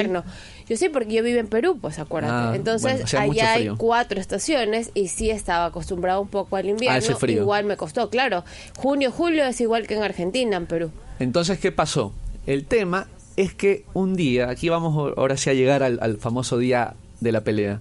[0.69, 0.75] Invierno.
[0.75, 2.35] Yo sí, porque yo vivo en Perú, pues acuérdate.
[2.35, 6.99] Ah, Entonces, bueno, allá hay cuatro estaciones y sí estaba acostumbrado un poco al invierno.
[6.99, 7.43] ese frío.
[7.43, 8.45] Igual me costó, claro.
[8.77, 10.91] Junio, julio es igual que en Argentina, en Perú.
[11.19, 12.13] Entonces, ¿qué pasó?
[12.47, 16.59] El tema es que un día, aquí vamos ahora sí a llegar al, al famoso
[16.59, 17.81] día de la pelea,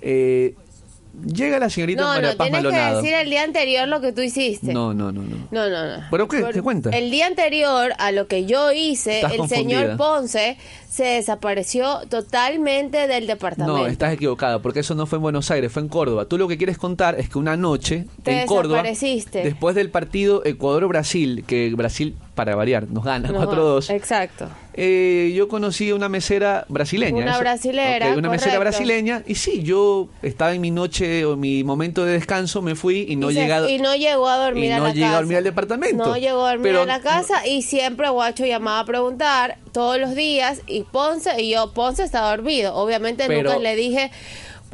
[0.00, 0.54] eh,
[1.22, 4.12] Llega la señorita No, María no, Paz tienes que decir el día anterior lo que
[4.12, 4.72] tú hiciste.
[4.72, 5.36] No, no, no, no.
[5.50, 6.04] No, no, no.
[6.10, 6.40] ¿Pero qué?
[6.40, 6.90] Por- ¿Qué cuenta?
[6.90, 9.80] El día anterior a lo que yo hice, Estás el confundida.
[9.80, 13.78] señor Ponce se desapareció totalmente del departamento.
[13.78, 16.26] No, estás equivocada, porque eso no fue en Buenos Aires, fue en Córdoba.
[16.26, 20.42] Tú lo que quieres contar es que una noche Te en Córdoba, después del partido
[20.44, 24.48] Ecuador-Brasil, que Brasil, para variar, nos gana No, 4-2, Exacto.
[24.76, 27.22] Eh, yo conocí a una mesera brasileña.
[27.22, 29.22] Una brasilera, una mesera brasileña.
[29.26, 33.16] Y sí, yo estaba en mi noche o mi momento de descanso, me fui y
[33.16, 33.68] no y, llegado.
[33.68, 35.18] y no llegó a dormir y a no la llegué a casa.
[35.20, 36.04] dormir al departamento.
[36.04, 39.98] No llegó a dormir Pero- a la casa y siempre Guacho llamaba a preguntar todos
[39.98, 42.74] los días y Ponce y yo, Ponce está dormido.
[42.74, 44.10] Obviamente Pero- nunca le dije,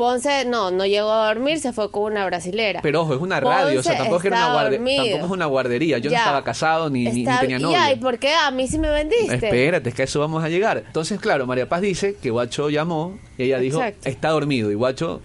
[0.01, 2.81] Ponce no, no llegó a dormir, se fue con una brasilera.
[2.83, 5.05] Pero ojo, es una radio, o sea, tampoco, es que era una está guarde- dormido.
[5.05, 5.99] tampoco es una guardería.
[5.99, 6.17] Yo Ya.
[6.19, 7.77] no estaba casado ni, ni- tenía novio.
[7.77, 9.35] Ya, ¿y por qué a mí sí me vendiste?
[9.35, 10.83] Espérate, es que a eso vamos a llegar.
[10.87, 14.09] Entonces, claro, María Paz dice que Guacho llamó y ella dijo, Exacto.
[14.09, 14.71] está dormido.
[14.71, 15.21] Y Guacho...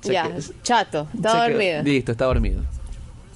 [0.00, 0.28] se Ya,
[0.62, 1.82] chato, está quedó- dormido.
[1.84, 2.62] Listo, está dormido.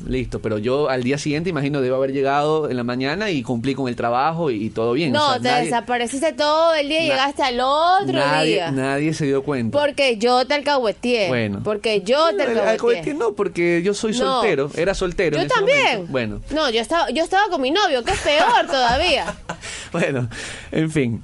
[0.06, 3.74] Listo, pero yo al día siguiente imagino debo haber llegado en la mañana y cumplí
[3.74, 5.12] con el trabajo y, y todo bien.
[5.12, 8.70] No, O sea, te nadie- desapareciste todo el día y llegaste al otro nadie, día.
[8.72, 9.78] nadie se dio cuenta.
[9.78, 11.28] Porque yo te alcahueteé.
[11.28, 11.60] Bueno.
[11.62, 12.68] Porque yo te alcahueteé.
[12.70, 14.18] alcahuete no, porque yo soy No.
[14.18, 15.36] soltero, era soltero.
[15.36, 15.84] Yo en ese también.
[15.84, 16.12] momento.
[16.12, 19.34] Bueno, No, yo estaba, yo estaba con mi novio, que es peor todavía.
[19.92, 20.28] bueno,
[20.72, 21.22] en fin.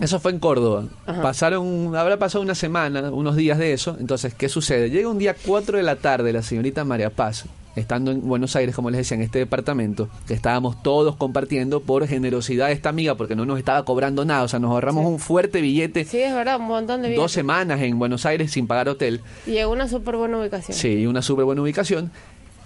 [0.00, 0.84] Eso fue en Córdoba.
[1.20, 3.96] Pasaron, habrá pasado una semana, unos días de eso.
[4.00, 4.88] Entonces, ¿qué sucede?
[4.90, 7.44] Llega un día 4 de la tarde la señorita María Paz,
[7.76, 12.06] estando en Buenos Aires, como les decía, en este departamento, que estábamos todos compartiendo por
[12.06, 14.42] generosidad de esta amiga, porque no nos estaba cobrando nada.
[14.42, 17.32] O sea, nos ahorramos un fuerte billete, Sí, es verdad, un montón de dos billetes.
[17.32, 19.20] semanas en Buenos Aires sin pagar hotel.
[19.46, 20.76] Y llegó una súper buena ubicación.
[20.76, 22.10] Sí, una súper buena ubicación.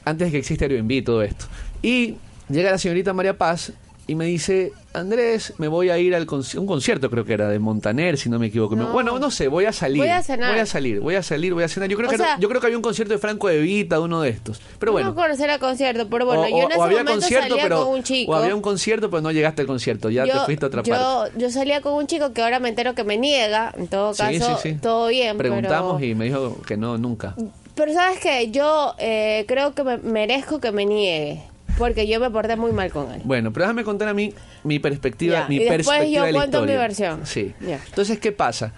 [0.04, 1.46] Antes de que exista Airbnb y todo esto.
[1.82, 2.16] Y
[2.48, 3.72] llega la señorita María Paz
[4.08, 7.48] y me dice, Andrés, me voy a ir al conci- un concierto, creo que era
[7.48, 8.76] de Montaner, si no me equivoco.
[8.76, 8.92] No.
[8.92, 9.98] Bueno, no sé, voy a salir.
[9.98, 10.52] Voy a cenar.
[10.52, 11.88] Voy a salir, voy a salir, voy a cenar.
[11.88, 13.58] Yo creo, O que, era- sea- yo creo que había un concierto de Franco de
[13.58, 14.60] Vita, uno de estos.
[14.78, 15.08] Pero bueno.
[15.08, 17.84] No conocer el concierto, pero bueno, o, yo en ese había momento concierto, salía pero
[17.84, 18.32] con un chico.
[18.32, 21.34] o había un concierto, pero no llegaste al concierto, ya te fuiste a otra parte.
[21.34, 23.72] yo, yo salía con un chico que ahora me entero que me niega.
[23.76, 24.78] En todo Sí, caso, sí, sí.
[24.80, 25.36] todo bien.
[25.36, 26.06] Preguntamos pero...
[26.10, 27.34] y me dijo que no, nunca.
[27.74, 31.42] Pero sabes que yo eh, creo que me merezco que me niegue.
[31.78, 33.20] Porque yo me porté muy mal con él.
[33.24, 34.32] Bueno, pero déjame contar a mí
[34.64, 37.20] mi perspectiva, Ya, mi y después perspectiva yo de la cuento mi versión.
[37.26, 37.54] Sí.
[37.60, 37.80] Ya.
[37.86, 38.72] Entonces, ¿qué pasa?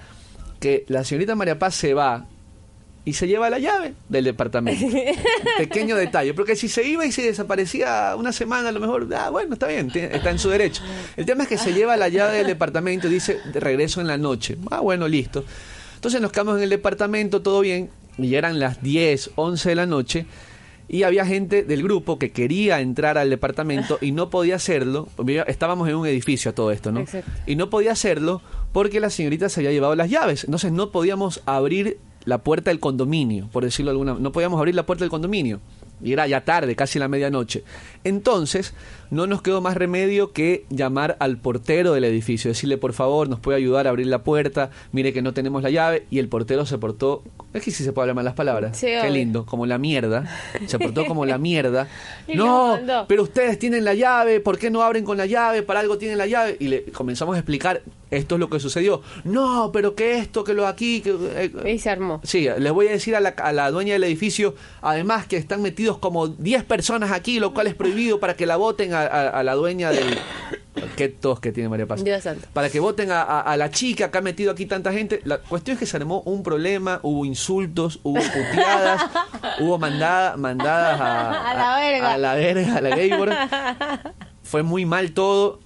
[0.61, 2.27] Que la señorita María Paz se va
[3.05, 4.85] y se lleva la llave del departamento.
[5.59, 9.31] Pequeño detalle, porque si se iba y se desaparecía una semana, a lo mejor, ah,
[9.31, 10.83] bueno, está bien, está en su derecho.
[11.17, 14.09] El tema es que se lleva la llave del departamento y dice, "De regreso en
[14.09, 14.59] la noche.
[14.71, 15.45] Ah, bueno, listo.
[15.95, 19.75] Entonces nos quedamos en el departamento, todo bien, y ya eran las 10, 11 de
[19.75, 20.27] la noche.
[20.89, 25.09] Y había gente del grupo que quería entrar al departamento y no podía hacerlo.
[25.47, 27.01] Estábamos en un edificio a todo esto, ¿no?
[27.01, 27.31] Exacto.
[27.47, 28.41] Y no podía hacerlo
[28.73, 30.45] porque la señorita se había llevado las llaves.
[30.45, 34.15] Entonces no podíamos abrir la puerta del condominio, por decirlo alguna.
[34.15, 35.61] No podíamos abrir la puerta del condominio.
[36.03, 37.65] Y era ya tarde, casi la medianoche.
[38.05, 38.75] Entonces,
[39.11, 43.41] no nos quedó más remedio que llamar al portero del edificio, decirle, por favor, nos
[43.41, 46.07] puede ayudar a abrir la puerta, mire que no tenemos la llave.
[46.11, 48.77] Y el portero se portó, es que sí se puede hablar mal las palabras.
[48.77, 49.11] Sí, Qué obvio.
[49.11, 50.25] lindo, como la mierda.
[50.67, 51.89] Se portó como la mierda.
[52.35, 55.63] No, pero ustedes tienen la llave, ¿por qué no abren con la llave?
[55.63, 56.57] Para algo tienen la llave.
[56.61, 59.03] Y le comenzamos a explicar, esto es lo que sucedió.
[59.25, 61.15] No, pero que esto, que lo aquí, que...
[61.65, 62.21] eh, Y se armó.
[62.25, 65.63] Sí, les voy a decir a la, a la dueña del edificio, además que están
[65.63, 69.29] metidos como 10 personas aquí, lo cual es prohibido para que la voten a, a-
[69.29, 70.19] a la dueña del...
[70.97, 72.05] Qué tos que tiene María Paz.
[72.05, 72.47] Dios santo.
[72.53, 75.21] Para que voten a, la chica que ha metido aquí tanta gente.
[75.25, 79.05] La cuestión es que se armó un problema, hubo insultos, hubo puteadas,
[79.61, 82.13] hubo mandada, mandadas a, A la verga.
[82.13, 83.31] A, la verga, a la Gaybor.
[84.45, 85.59] Fue muy mal todo.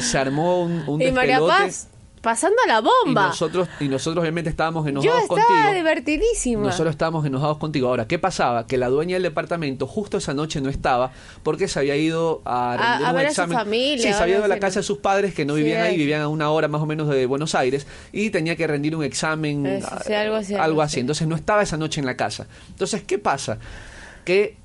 [0.00, 1.40] Se armó un, un Y María.
[1.40, 1.88] Paz,
[2.20, 3.28] pasando la Y bomba.
[3.28, 5.74] nosotros, y nosotros obviamente estábamos Yo enojados estaba contigo.
[5.74, 6.62] divertidísima.
[6.62, 7.88] Nosotros estábamos enojados contigo.
[7.88, 8.66] Ahora, ¿qué pasaba?
[8.66, 11.12] Que la dueña del departamento justo esa noche no estaba
[11.42, 13.58] porque se había ido a rendir a un ver a su examen.
[13.58, 15.82] familia, sí, se había ido a la casa de sus padres que no Sí, vivían
[15.82, 18.96] ahí, vivían a una hora más o menos de Buenos Aires y tenía que rendir
[18.96, 21.00] un examen, Eso, sí, algo así.
[21.00, 22.46] Entonces no estaba esa noche en la casa.
[22.70, 23.58] Entonces, ¿qué pasa?
[24.24, 24.56] Que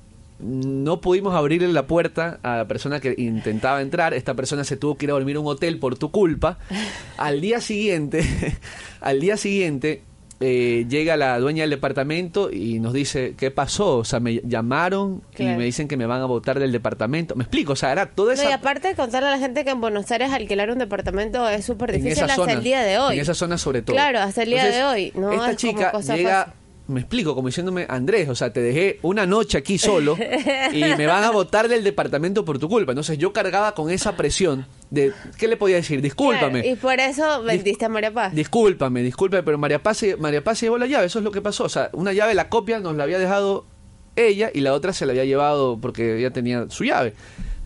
[0.42, 4.14] no pudimos abrirle la puerta a la persona que intentaba entrar.
[4.14, 6.58] Esta persona se tuvo que ir a dormir a un hotel por tu culpa.
[7.16, 8.24] Al día siguiente,
[9.00, 10.02] al día siguiente,
[10.42, 13.98] eh, llega la dueña del departamento y nos dice, ¿qué pasó?
[13.98, 17.36] O sea, me llamaron y me dicen que me van a votar del departamento.
[17.36, 18.48] Me explico, o sea, era toda No, esa...
[18.50, 21.66] y aparte de contarle a la gente que en Buenos Aires alquilar un departamento es
[21.66, 23.16] súper difícil hasta zona, el día de hoy.
[23.16, 23.94] En esa zona sobre todo.
[23.94, 25.12] Claro, hasta el día Entonces, de hoy.
[25.14, 26.59] No esta es como chica cosa llega fácil.
[26.90, 30.16] Me explico, como diciéndome, Andrés, o sea, te dejé una noche aquí solo
[30.72, 32.92] y me van a botar del departamento por tu culpa.
[32.92, 36.02] Entonces yo cargaba con esa presión de, ¿qué le podía decir?
[36.02, 36.62] Discúlpame.
[36.62, 38.34] Claro, y por eso vendiste a María Paz.
[38.34, 41.64] Discúlpame, discúlpame, pero María Paz, María Paz llevó la llave, eso es lo que pasó.
[41.64, 43.64] O sea, una llave, la copia, nos la había dejado
[44.16, 47.14] ella y la otra se la había llevado porque ella tenía su llave.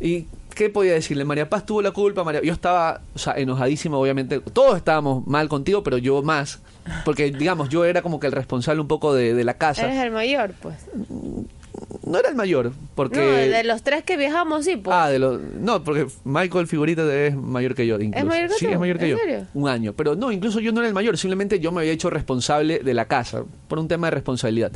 [0.00, 1.24] ¿Y qué podía decirle?
[1.24, 2.42] María Paz tuvo la culpa, María...
[2.42, 4.40] yo estaba, o sea, enojadísimo, obviamente.
[4.40, 6.60] Todos estábamos mal contigo, pero yo más.
[7.04, 9.84] Porque, digamos, yo era como que el responsable un poco de, de la casa.
[9.84, 10.76] Eres el mayor, pues.
[12.06, 13.18] No era el mayor, porque...
[13.20, 14.94] No, de los tres que viajamos, sí, pues.
[14.94, 15.40] Ah, de los...
[15.40, 18.26] No, porque Michael Figurita es mayor que yo, incluso.
[18.26, 18.72] mayor que sí, tú?
[18.72, 19.16] es mayor que ¿En yo.
[19.18, 19.46] serio?
[19.54, 19.92] Un año.
[19.94, 22.94] Pero no, incluso yo no era el mayor, simplemente yo me había hecho responsable de
[22.94, 24.72] la casa, por un tema de responsabilidad.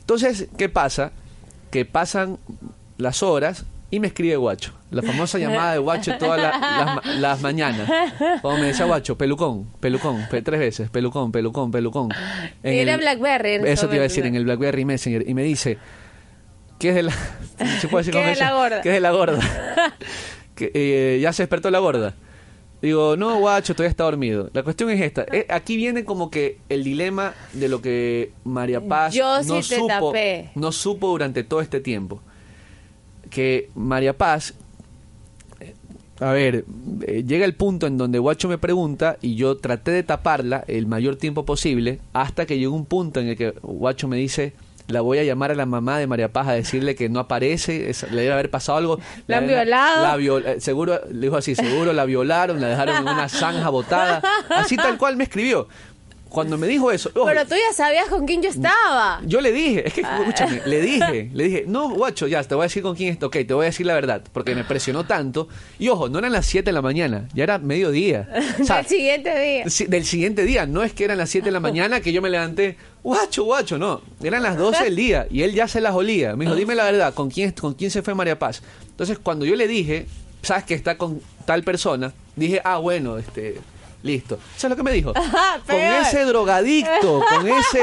[0.00, 1.12] Entonces, ¿qué pasa?
[1.70, 2.38] Que pasan
[2.98, 4.72] las horas y me escribe Guacho.
[4.90, 7.88] La famosa llamada de Guacho todas la- las, las mañanas.
[8.42, 12.08] Como me decía Guacho, pelucón, pelucón, pe- tres veces, pelucón, pelucón, pelucón.
[12.64, 15.28] En Era el- Blackberry en Eso te iba a decir, en el Blackberry Messenger.
[15.28, 15.78] Y me dice,
[16.80, 17.12] ¿qué es de la...
[17.80, 18.80] ¿Se puede decir ¿Qué de la gorda?
[18.82, 19.40] ¿Qué es de la gorda?
[20.56, 22.14] que, eh, ya se despertó la gorda.
[22.80, 24.50] Digo, no, guacho, todavía está dormido.
[24.54, 25.24] La cuestión es esta.
[25.30, 29.68] Eh, aquí viene como que el dilema de lo que María Paz Yo no, sí
[29.68, 30.50] te supo, tapé.
[30.56, 32.20] no supo durante todo este tiempo.
[33.32, 34.54] Que María Paz,
[35.60, 35.74] eh,
[36.20, 36.64] a ver,
[37.06, 40.86] eh, llega el punto en donde Guacho me pregunta y yo traté de taparla el
[40.86, 44.52] mayor tiempo posible hasta que llegó un punto en el que Guacho me dice...
[44.88, 47.88] La voy a llamar a la mamá de María Paz a decirle que no aparece,
[47.88, 48.98] es- le debe haber pasado algo.
[49.28, 50.02] ¿La han violado?
[50.02, 53.68] La viol- eh, seguro, le dijo así, seguro la violaron, la dejaron en una zanja
[53.70, 54.20] botada.
[54.50, 55.68] Así tal cual me escribió.
[56.32, 59.20] Cuando me dijo eso, ojo, Pero tú ya sabías con quién yo estaba.
[59.26, 62.62] yo le dije, es que escúchame, le dije, le dije, no, guacho, ya, te voy
[62.62, 65.04] a decir con quién está, ok, te voy a decir la verdad, porque me presionó
[65.04, 65.48] tanto.
[65.78, 68.28] Y ojo, no eran las 7 de la mañana, ya era mediodía.
[68.60, 69.68] O sea, El siguiente día.
[69.68, 72.22] si- del siguiente día, no es que eran las 7 de la mañana que yo
[72.22, 75.94] me levanté, guacho, guacho, no, eran las 12 del día y él ya se las
[75.94, 76.34] olía.
[76.36, 78.62] Me dijo, dime la verdad, ¿con quién, con quién se fue María Paz?
[78.88, 80.06] Entonces, cuando yo le dije,
[80.42, 83.58] sabes que está con tal persona, dije, ah, bueno, este,
[84.02, 84.38] listo.
[84.56, 85.12] ¿Sabes lo que me dijo?
[85.14, 85.22] con
[85.66, 86.02] peor.
[86.02, 87.82] ese drogadicto, con ese...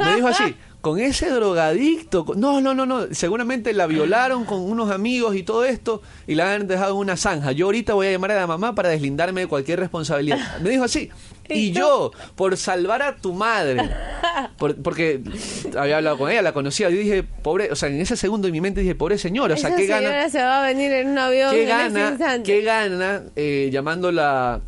[0.00, 2.24] Me dijo así, con ese drogadicto.
[2.24, 3.06] con- No, no, no, no.
[3.12, 7.16] Seguramente la violaron con unos amigos y todo esto y la han dejado en una
[7.16, 7.52] zanja.
[7.52, 10.58] Yo ahorita voy a llamar a la mamá para deslindarme de cualquier responsabilidad.
[10.60, 11.10] Me dijo así.
[11.54, 13.88] Y yo, por salvar a tu madre,
[14.58, 15.20] por- porque
[15.76, 18.52] había hablado con ella, la conocía, yo dije, pobre, o sea, en ese segundo en
[18.52, 20.28] mi mente dije, pobre señora, o sea, Esa ¿qué señora gana?
[20.30, 22.16] se va a venir en un avión ¿Qué gana?
[22.44, 24.60] ¿Qué gana eh, llamándola?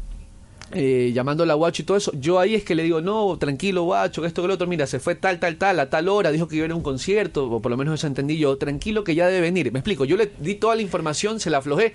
[0.75, 4.21] Eh, llamándola guacho y todo eso, yo ahí es que le digo, no, tranquilo guacho,
[4.21, 6.47] que esto que lo otro, mira, se fue tal, tal, tal, a tal hora, dijo
[6.47, 9.03] que iba a ir a un concierto, o por lo menos eso entendí yo, tranquilo
[9.03, 11.95] que ya debe venir, me explico, yo le di toda la información, se la aflojé,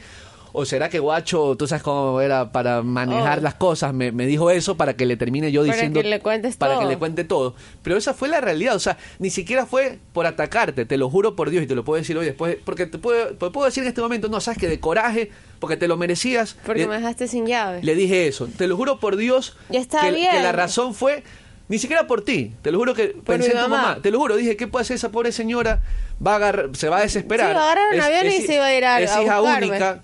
[0.56, 3.42] o será que guacho, tú sabes cómo era para manejar Oh.
[3.42, 6.02] las cosas, me, me dijo eso para que le termine yo Para diciendo...
[6.02, 6.84] que le cuentes Para todo.
[6.84, 10.28] que le cuente todo, pero esa fue la realidad, o sea, ni siquiera fue por
[10.28, 12.98] atacarte, te lo juro por Dios y te lo puedo decir hoy después, porque te
[13.00, 16.56] puedo, puedo decir en este momento, no, sabes que de coraje, porque te lo merecías.
[16.66, 17.82] Porque le- me dejaste sin llave.
[17.82, 18.48] le dije eso.
[18.56, 20.30] Te lo juro por Dios Ya está que, bien.
[20.32, 21.24] que la razón fue
[21.70, 22.54] ni siquiera por ti.
[22.62, 23.82] Te lo juro que pensé mi en tu mamá.
[23.90, 24.02] mamá.
[24.04, 25.82] Te lo juro, dije, ¿qué puede hacer esa pobre señora?
[26.26, 27.48] Va a agarrar, se va a desesperar.
[27.52, 29.40] Sí, va a agarrar un avión y se iba a ir a- Es a hija
[29.40, 29.68] buscarme.
[29.70, 30.04] única.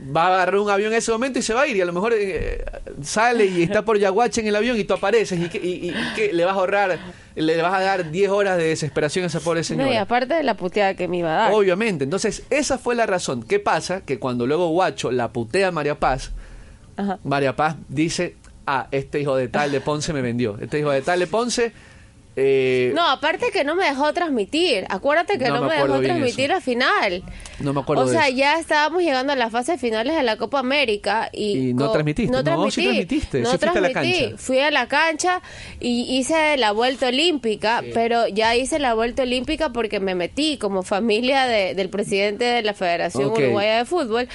[0.00, 1.76] Va a agarrar un avión en ese momento y se va a ir.
[1.76, 2.64] Y a lo mejor eh,
[3.02, 5.40] sale y está por Yaguache en el avión y tú apareces.
[5.40, 6.32] ¿Y, qué- y- y qué?
[6.32, 6.98] le vas a ahorrar?
[7.34, 9.86] Le vas a dar 10 horas de desesperación a esa pobre señora.
[9.88, 11.52] No, y aparte de la puteada que me iba a dar.
[11.52, 12.04] Obviamente.
[12.04, 13.42] Entonces, esa fue la razón.
[13.42, 14.02] ¿Qué pasa?
[14.02, 16.30] Que cuando luego Guacho la putea a María Paz,
[16.96, 17.18] Ajá.
[17.24, 20.58] María Paz dice, ah, este hijo de tal de Ponce me vendió.
[20.60, 21.72] Este hijo de tal de Ponce...
[22.40, 24.86] eh, No, aparte que no me dejó transmitir.
[24.88, 27.22] Acuérdate que No no, me dejó transmitir al final.
[27.58, 28.36] No me acuerdo O de sea, eso.
[28.36, 32.30] ya estábamos llegando a las fases finales de la Copa América y, Y no transmitiste.
[32.30, 32.70] No No, transmití.
[32.72, 33.38] sí transmitiste.
[33.40, 34.20] No Sí fuiste a la transmití.
[34.24, 34.36] cancha.
[34.38, 35.42] Fui a la cancha
[35.80, 40.82] y hice la vuelta olímpica, pero ya hice la vuelta olímpica porque me metí como
[40.82, 43.30] familia de- del presidente de la Federación.
[43.32, 44.28] Uruguaya de Fútbol.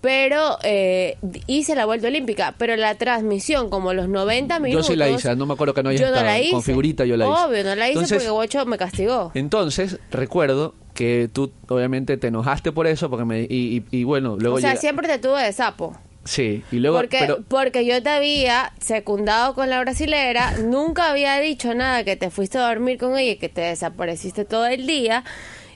[0.00, 1.16] Pero eh,
[1.48, 4.86] hice la vuelta olímpica, pero la transmisión, como los 90 Yo minutos.
[4.86, 6.26] sí la hice, no me acuerdo que no haya yo no estado.
[6.26, 6.52] la hice.
[6.52, 7.34] Con figurita yo la hice.
[7.34, 9.32] Obvio, no la hice Entonces, porque Guacho me castigó.
[9.34, 13.48] Entonces, recuerdo que tú obviamente te enojaste por eso, porque me, y,
[13.90, 15.96] y- y bueno, luego O sea, llega- siempre te tuve de sapo.
[16.24, 16.98] Sí, y luego...
[16.98, 22.16] porque, pero, porque yo te había secundado con la brasilera, nunca había dicho nada que
[22.16, 25.24] te fuiste a dormir con ella y que te desapareciste todo el día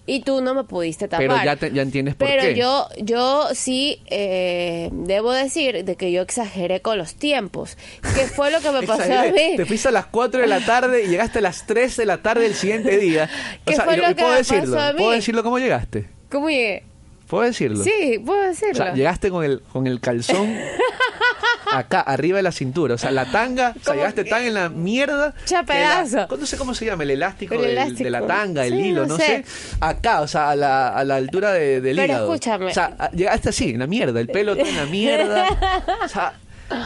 [0.06, 1.26] y tú no me pudiste tapar.
[1.28, 2.54] pero ya, te- ya entiendes por Pero qué.
[2.56, 7.76] yo, yo sí eh, debo decir de que yo exageré con los tiempos.
[8.14, 9.56] ¿Qué fue lo que me pasó a mí?
[9.56, 12.18] Te fuiste a las 4 de la tarde y llegaste a las 3 de la
[12.18, 13.30] tarde del siguiente día.
[13.64, 14.74] ¿Qué fue y lo que puedo me decirlo.
[14.76, 14.98] pasó a mí?
[14.98, 16.08] ¿Puedo decirlo cómo llegaste?
[16.30, 16.84] ¿Cómo llegué?
[17.32, 17.82] ¿Puedo decirlo?
[17.82, 18.74] Sí, puedo O decirlo.
[18.74, 20.54] sea, llegaste con el, con el calzón
[21.72, 22.94] acá, arriba de la cintura.
[22.94, 25.32] O sea, la tanga, o sea, llegaste tan en la mierda.
[25.46, 26.36] Ya que la- pedazo.
[26.36, 28.04] no sé cómo se llama, el elástico, El del- elástico.
[28.04, 29.24] de la tanga, el Sí, hilo, no sé.
[29.24, 29.44] sé.
[29.80, 32.34] Acá, o sea, a la, a la altura de, del Pero hígado.
[32.34, 32.66] escúchame.
[32.66, 35.46] O sea, llegaste así, en la mierda, el pelo en la mierda.
[36.04, 36.34] O sea,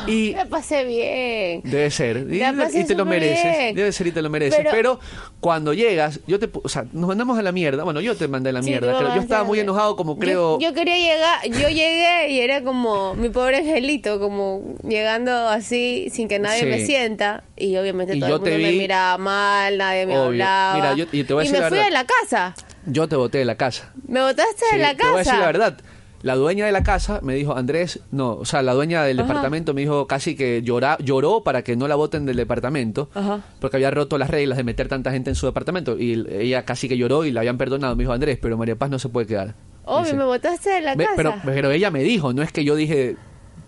[0.07, 1.63] y Me pasé bien.
[1.65, 2.27] Debe ser.
[2.31, 3.59] Y, La te lo mereces.
[3.59, 3.75] bien.
[3.75, 4.59] Debe ser y te lo mereces.
[4.59, 5.01] Pero, Pero-
[5.41, 6.49] cuando llegas, yo te.
[6.63, 7.85] O sea, nos mandamos a la mierda.
[7.85, 8.97] Bueno, yo te mandé a la Sí, mierda.
[8.97, 9.15] creo.
[9.15, 10.59] Yo estaba muy la- enojado, como creo.
[10.59, 16.29] Yo, quería llegar, yo llegué y era como mi pobre angelito, como llegando así sin
[16.29, 16.67] que nadie Sí.
[16.67, 17.45] me sienta.
[17.57, 20.27] Y obviamente Y todo yo el mundo me miraba mal, nadie me Obvio.
[20.27, 20.75] hablaba.
[20.77, 22.55] Mira, yo- y te voy a decir me la fui de la casa.
[22.87, 23.93] Yo te boté de la casa.
[24.07, 25.41] Me botaste de la Te voy a decir casa.
[25.41, 25.77] la verdad.
[26.27, 29.29] La dueña de la casa me dijo, Andrés, no, o sea, la dueña del Ajá.
[29.29, 33.45] departamento me dijo casi que llora, lloró para que no la voten del departamento, Ajá.
[33.61, 35.97] porque había roto las reglas de meter tanta gente en su departamento.
[35.99, 37.95] Y el- ella casi que lloró y la habían perdonado.
[37.95, 39.55] Me dijo, Andrés, pero María Paz no se puede quedar.
[39.85, 40.17] Obvio, Dice.
[40.17, 41.13] me botaste de la casa.
[41.17, 43.15] Pero, pero ella me dijo, no es que yo dije,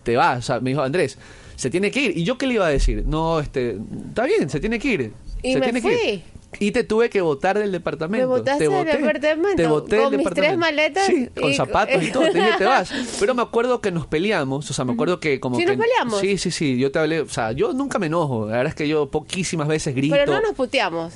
[0.03, 1.17] te vas, o sea, me dijo, Andrés,
[1.55, 2.19] se tiene que ir.
[2.19, 3.05] ¿Y yo qué le iba a decir?
[3.07, 5.13] No, este, está bien, se tiene que ir.
[5.45, 6.23] Y se me tiene que ir.
[6.61, 8.27] Y te tuve que votar del departamento.
[8.27, 11.53] Me botaste te del boté, departamento, Te boté con del mis tres maletas Sí, con
[11.55, 12.23] zapatos y todo.
[12.33, 12.91] Te dije, te vas.
[13.21, 15.77] Pero me acuerdo que nos peleamos, o sea, me acuerdo que como ¿Sí que...
[15.77, 16.21] nos peleamos?
[16.21, 18.47] Sí, sí, sí, yo te hablé, o sea, yo nunca me enojo.
[18.47, 20.15] La verdad es que yo poquísimas veces grito.
[20.15, 21.15] Pero no nos puteamos.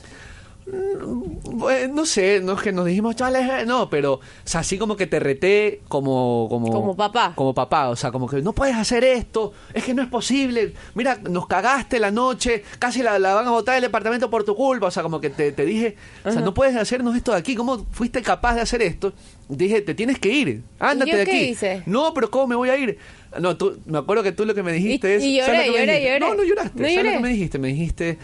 [0.72, 4.78] Bueno, no sé, no es que nos dijimos, chavales, eh", no, pero, o sea, así
[4.78, 6.70] como que te reté como, como...
[6.72, 7.32] Como papá.
[7.35, 10.72] Como papá, o sea, como que no puedes hacer esto, es que no es posible,
[10.94, 14.56] mira, nos cagaste la noche, casi la, la van a botar del departamento por tu
[14.56, 17.38] culpa, o sea, como que te, te dije, o sea, no puedes hacernos esto de
[17.38, 19.12] aquí, ¿cómo fuiste capaz de hacer esto?
[19.48, 21.44] Dije, te tienes que ir, ándate yo de qué aquí.
[21.50, 21.82] hice?
[21.85, 22.96] No, pero ¿cómo me voy a ir?
[23.40, 25.22] No, tú, me acuerdo que tú lo que me dijiste Y- es...
[25.24, 26.11] y ¿sabes lo lloré, lloré, dijiste?
[26.12, 26.20] lloré.
[26.20, 27.58] No, no lloraste, No ¿sabes lo que me dijiste?
[27.58, 28.18] Me dijiste...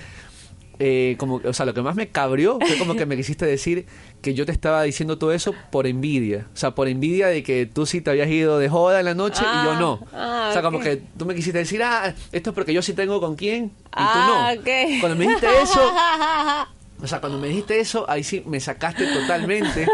[0.80, 3.86] Eh, como, o sea, lo que más me cabrió fue como que me quisiste decir
[4.22, 6.46] que yo te estaba diciendo todo eso por envidia.
[6.54, 9.14] O sea, por envidia de que tú sí te habías ido de joda en la
[9.14, 10.06] noche y yo Ah, no.
[10.12, 12.92] ah, o sea, como que tú me quisiste decir, ah, esto es porque yo sí
[12.92, 14.60] tengo con quién y Ah, tú no.
[14.62, 15.00] ok.
[15.00, 15.80] Cuando me dijiste eso,
[17.00, 19.86] o sea, cuando me dijiste eso, ahí sí me sacaste totalmente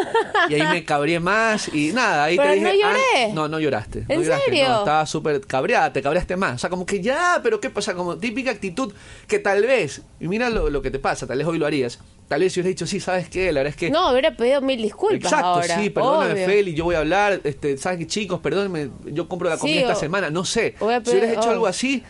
[0.49, 3.25] y ahí me cabré más y nada, ahí Pero te dije, no lloré.
[3.25, 4.01] ah, no, no lloraste.
[4.09, 4.69] no ¿En lloraste, serio?
[4.69, 6.55] No, estaba súper cabreada, te cabreaste más.
[6.55, 8.93] O sea, como que ya, pero qué pasa, como típica actitud
[9.29, 11.99] que tal vez, y mira lo, lo que te pasa, tal vez hoy lo harías.
[12.29, 13.53] Tal vez si hubieras dicho, sí, ¿sabes qué?
[13.53, 13.91] La verdad es que...
[13.91, 15.79] No, hubiera pedido mil disculpas Exacto, ahora.
[15.79, 16.47] sí, perdóname, obvio.
[16.47, 18.41] Feli, yo voy a hablar, este, ¿sabes qué, chicos?
[18.41, 20.75] Perdónenme, yo compro la Sí, comida esta o- semana, no sé.
[20.79, 21.53] Si hubieras hecho oh.
[21.53, 22.03] algo así...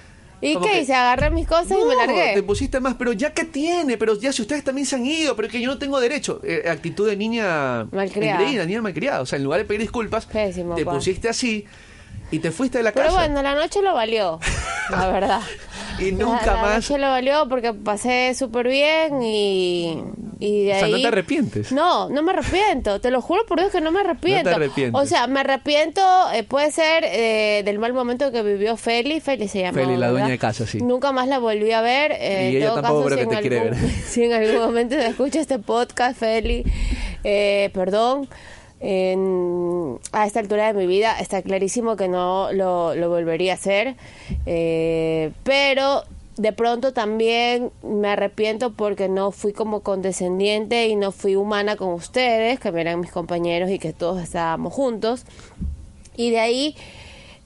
[0.48, 0.94] ¿Y qué que- hice?
[0.94, 2.32] Agarré mis cosas y me no, largué.
[2.34, 5.34] te pusiste más, pero ya que tiene, pero ya si ustedes también se han ido,
[5.36, 6.40] pero que yo no tengo derecho.
[6.44, 8.40] Eh, actitud de niña Malcriada.
[8.40, 9.20] engreída, niña malcriada.
[9.20, 11.64] O sea, en lugar de pedir disculpas, Pésimo, te pusiste así
[12.30, 13.18] y te fuiste de la Pero casa.
[13.18, 14.40] bueno, la noche lo valió,
[14.90, 15.40] la verdad.
[15.98, 16.74] y nunca la, la más.
[16.76, 20.02] noche lo valió porque pasé súper bien y,
[20.40, 21.70] y de O sea, no ahí- te arrepientes.
[21.72, 23.00] No, no me arrepiento.
[23.00, 24.50] Te lo juro por Dios que no me arrepiento.
[24.50, 25.00] No te arrepientes.
[25.00, 26.00] O sea, me arrepiento,
[26.32, 29.20] eh, puede ser eh, del mal momento que vivió Feli.
[29.20, 29.78] Feli se llama.
[29.78, 30.78] Feli, la dueña de casa, sí.
[30.80, 32.12] Nunca más la volví a ver.
[32.18, 33.76] eh, Y ella tampoco caso, creo si que te quiere ver.
[34.08, 36.64] Si en algún momento se escucha este podcast, Feli,
[37.22, 38.28] eh, perdón.
[38.86, 43.96] En- a esta altura de mi vida está clarísimo que no lo, volvería a hacer,
[44.44, 46.02] eh, pero
[46.36, 51.94] de pronto también me arrepiento porque no fui como condescendiente y no fui humana con
[51.94, 55.24] ustedes, que eran mis compañeros y que todos estábamos juntos.
[56.16, 56.76] Y de ahí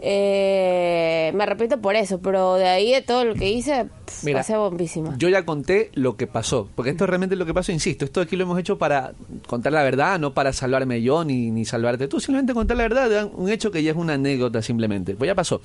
[0.00, 3.88] eh, me arrepiento por eso, pero de ahí de todo lo que hice,
[4.22, 5.16] Mira, pasé bombísima.
[5.18, 8.20] Yo ya conté lo que pasó, porque esto es realmente lo que pasó, insisto, esto
[8.20, 9.12] aquí lo hemos hecho para
[9.46, 13.28] contar la verdad, no para salvarme yo ni, ni salvarte tú, simplemente contar la verdad
[13.34, 15.14] un hecho que ya es una anécdota simplemente.
[15.14, 15.60] Pues ya pasó.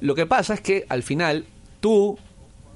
[0.00, 1.44] Lo que pasa es que al final
[1.80, 2.18] tú,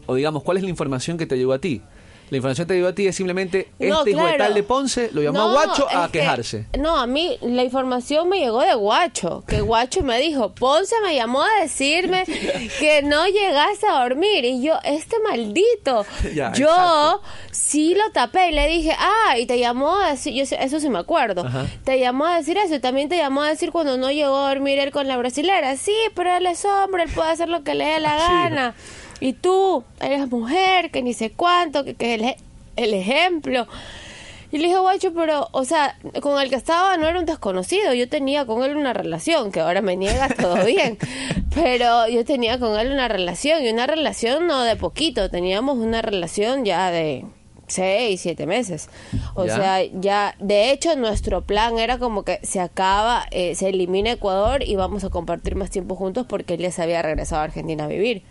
[0.06, 1.82] o digamos, ¿cuál es la información que te llegó a ti?
[2.30, 4.44] La información que te llegó a ti es simplemente No, este hijo de claro.
[4.44, 6.66] tal de Ponce lo llamó a Guacho a que- quejarse.
[6.78, 11.14] no, a mí la información me llegó de Guacho, que Guacho me dijo, Ponce me
[11.14, 12.24] llamó a decirme
[12.80, 17.22] que no llegaste a dormir y yo, este maldito, Ya, yo exacto.
[17.52, 20.88] sí lo tapé y le dije, ah, y te llamó a decir, yo eso sí
[20.88, 21.66] me acuerdo, Ajá.
[21.84, 24.48] te llamó a decir eso y también te llamó a decir cuando no llegó a
[24.48, 27.74] dormir él con la brasilera, sí, pero él es hombre, él puede hacer lo que
[27.74, 28.74] le dé la gana.
[29.20, 32.34] Y tú eres mujer, que ni sé cuánto, que, que el,
[32.76, 33.66] el ejemplo.
[34.52, 37.92] Y le dije, guacho, pero, o sea, con el que estaba no era un desconocido,
[37.94, 40.98] yo tenía con él una relación, que ahora me niega todo bien,
[41.54, 46.00] pero yo tenía con él una relación, y una relación no de poquito, teníamos una
[46.00, 47.24] relación ya de
[47.66, 48.88] seis, siete meses.
[49.34, 49.56] O Ya.
[49.56, 54.62] sea, ya, de hecho, nuestro plan era como que se acaba, eh, se elimina Ecuador
[54.62, 57.84] y vamos a compartir más tiempo juntos porque él ya se había regresado a Argentina
[57.84, 58.22] a vivir.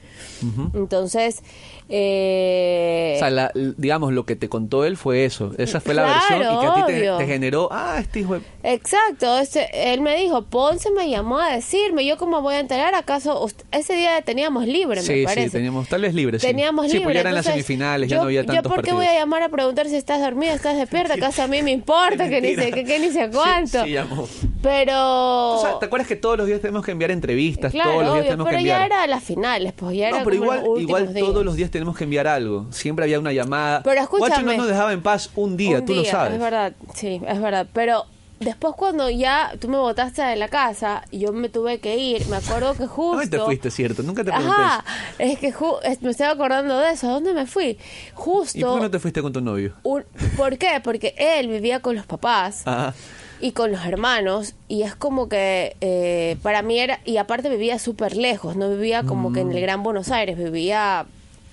[0.74, 1.42] Entonces,
[1.90, 5.52] eh, O sea, la- digamos, lo que te contó él fue eso.
[5.58, 8.36] Esa fue la Claro, versión y que a ti te, te generó, ah, este hijo
[8.36, 8.42] de...
[8.64, 12.96] Exacto, este, él me dijo, Ponce me llamó a decirme, yo cómo voy a enterar,
[12.96, 15.46] acaso ust- ese día teníamos libre, me Sí, parece.
[15.48, 16.40] sí, teníamos tal vez libre.
[16.40, 16.48] sí.
[16.48, 17.04] Teníamos sí, libre.
[17.06, 18.98] pues ya eran las entonces, semifinales, ya yo, no había Yo tantos por qué partidos.
[19.00, 22.30] voy a llamar a preguntar si estás dormida, estás despierta, acaso a mí me importa
[22.30, 23.84] que ni sé, que, que ni sé cuánto.
[23.84, 24.28] Sí, llamó.
[24.62, 25.54] Pero...
[25.56, 27.72] O sea, ¿te acuerdas que todos los días tenemos que enviar entrevistas?
[27.72, 28.80] claro, todos los días obvio, tenemos pero que enviar.
[28.80, 31.26] ya era las finales, pues ya era no, pero como igual, los igual días.
[31.28, 32.66] todos los días tenemos que enviar algo.
[32.72, 33.82] Siempre había una llamada.
[33.84, 34.52] Pero Guacho escúchame.
[34.54, 36.34] no nos dejaba en paz un día, Un tú lo sabes.
[36.34, 37.68] Es verdad, sí, es verdad.
[37.74, 38.06] Pero
[38.40, 42.26] después cuando ya tú me botaste de la casa y yo me tuve que ir,
[42.28, 43.18] me acuerdo que justo...
[43.20, 44.04] ¿Dónde te fuiste, cierto?
[44.04, 44.84] Nunca te pregunté Ajá,
[45.20, 47.08] es que ju- me estaba acordando de eso.
[47.10, 47.72] ¿A dónde me fui?
[47.72, 47.80] eso.
[47.80, 48.68] ¿Y Justo...
[48.68, 49.74] por qué no te fuiste con tu novio?
[49.84, 50.04] un-
[50.38, 50.80] ¿Por qué?
[50.84, 52.94] Porque él vivía con los papás Ajá.
[53.42, 57.00] y con los hermanos y es como que eh, para mí era...
[57.06, 59.52] Y aparte vivía súper lejos, no vivía como que en Mm.
[59.52, 61.06] el Gran Buenos Aires, vivía,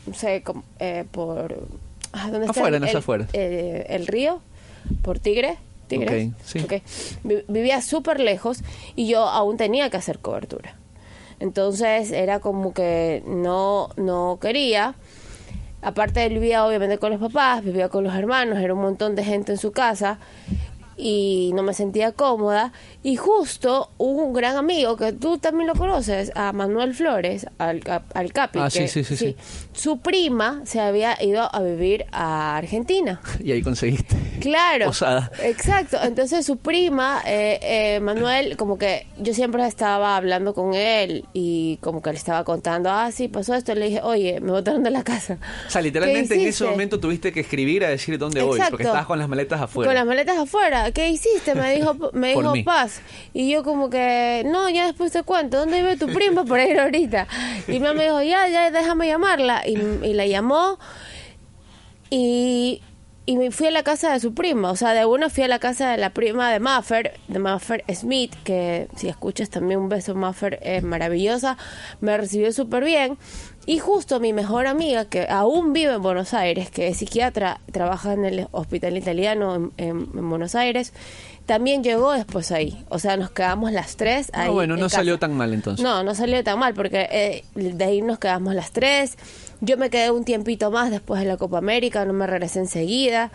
[0.07, 1.67] no sé, como, eh, por...
[2.13, 3.29] ah, ¿Dónde está Afuera, el, afueras.
[3.33, 4.41] eh, el río?
[5.03, 5.57] ¿Por Tigre?
[5.87, 6.31] ¿Tigres?
[6.31, 7.43] Ok, sí.
[7.49, 8.63] Vivía súper lejos
[8.97, 10.75] y yo aún tenía que hacer cobertura.
[11.41, 14.95] Entonces era como que no, no quería.
[15.83, 19.25] Aparte él vivía obviamente con los papás, vivía con los hermanos, era un montón de
[19.25, 20.19] gente en su casa
[21.03, 22.73] y no me sentía cómoda.
[23.03, 27.83] Y justo hubo un gran amigo que tú también lo conoces, a Manuel Flores, al,
[28.15, 28.59] al Capi.
[28.61, 29.37] Ah, que- sí, sí, sí, sí.
[29.73, 33.21] Su prima se había ido a vivir a Argentina.
[33.43, 34.15] Y ahí conseguiste.
[34.41, 34.91] Claro.
[34.91, 35.33] Osada.
[35.43, 35.97] Exacto.
[36.03, 41.79] Entonces su prima, eh, eh, Manuel, como que yo siempre estaba hablando con él y
[41.79, 43.75] como que le estaba contando, ah, sí, pasó esto.
[43.75, 45.39] Le dije, oye, me botaron de la casa.
[45.67, 48.85] O sea, literalmente ¿Qué en ese momento tuviste que escribir a decir dónde voy, porque
[48.85, 49.89] estabas con las maletas afuera.
[49.89, 50.92] Con las maletas afuera.
[50.93, 51.55] ¿Qué hiciste?
[51.55, 52.63] Me dijo, me dijo mí.
[52.63, 53.01] Paz.
[53.33, 55.59] Y yo como que, no, ya después te cuento.
[55.59, 57.27] ¿Dónde vive tu prima para ir ahorita?
[57.69, 59.63] Y mi mamá me dijo, ya, ya, déjame llamarla.
[59.67, 59.73] Y,
[60.07, 60.79] y la llamó
[62.15, 62.83] y,
[63.25, 64.71] y me fui a la casa de su prima.
[64.71, 67.85] O sea, de una fui a la casa de la prima de Maffer, de Maffer
[67.95, 71.57] Smith, que si escuchas también un beso, Maffer es maravillosa.
[72.01, 73.17] Me recibió súper bien.
[73.65, 78.13] Y justo mi mejor amiga, que aún vive en Buenos Aires, que es psiquiatra, trabaja
[78.13, 80.93] en el hospital italiano en, en- en Buenos Aires,
[81.47, 82.85] también llegó después ahí.
[82.89, 84.49] O sea, nos quedamos las tres ahí.
[84.49, 84.97] Ah, bueno, en no casa.
[84.97, 85.83] salió tan mal entonces.
[85.85, 89.17] No, no salió tan mal porque eh, de ahí nos quedamos las tres.
[89.65, 93.31] Yo me quedé un tiempito más después de la Copa América, no me regresé enseguida.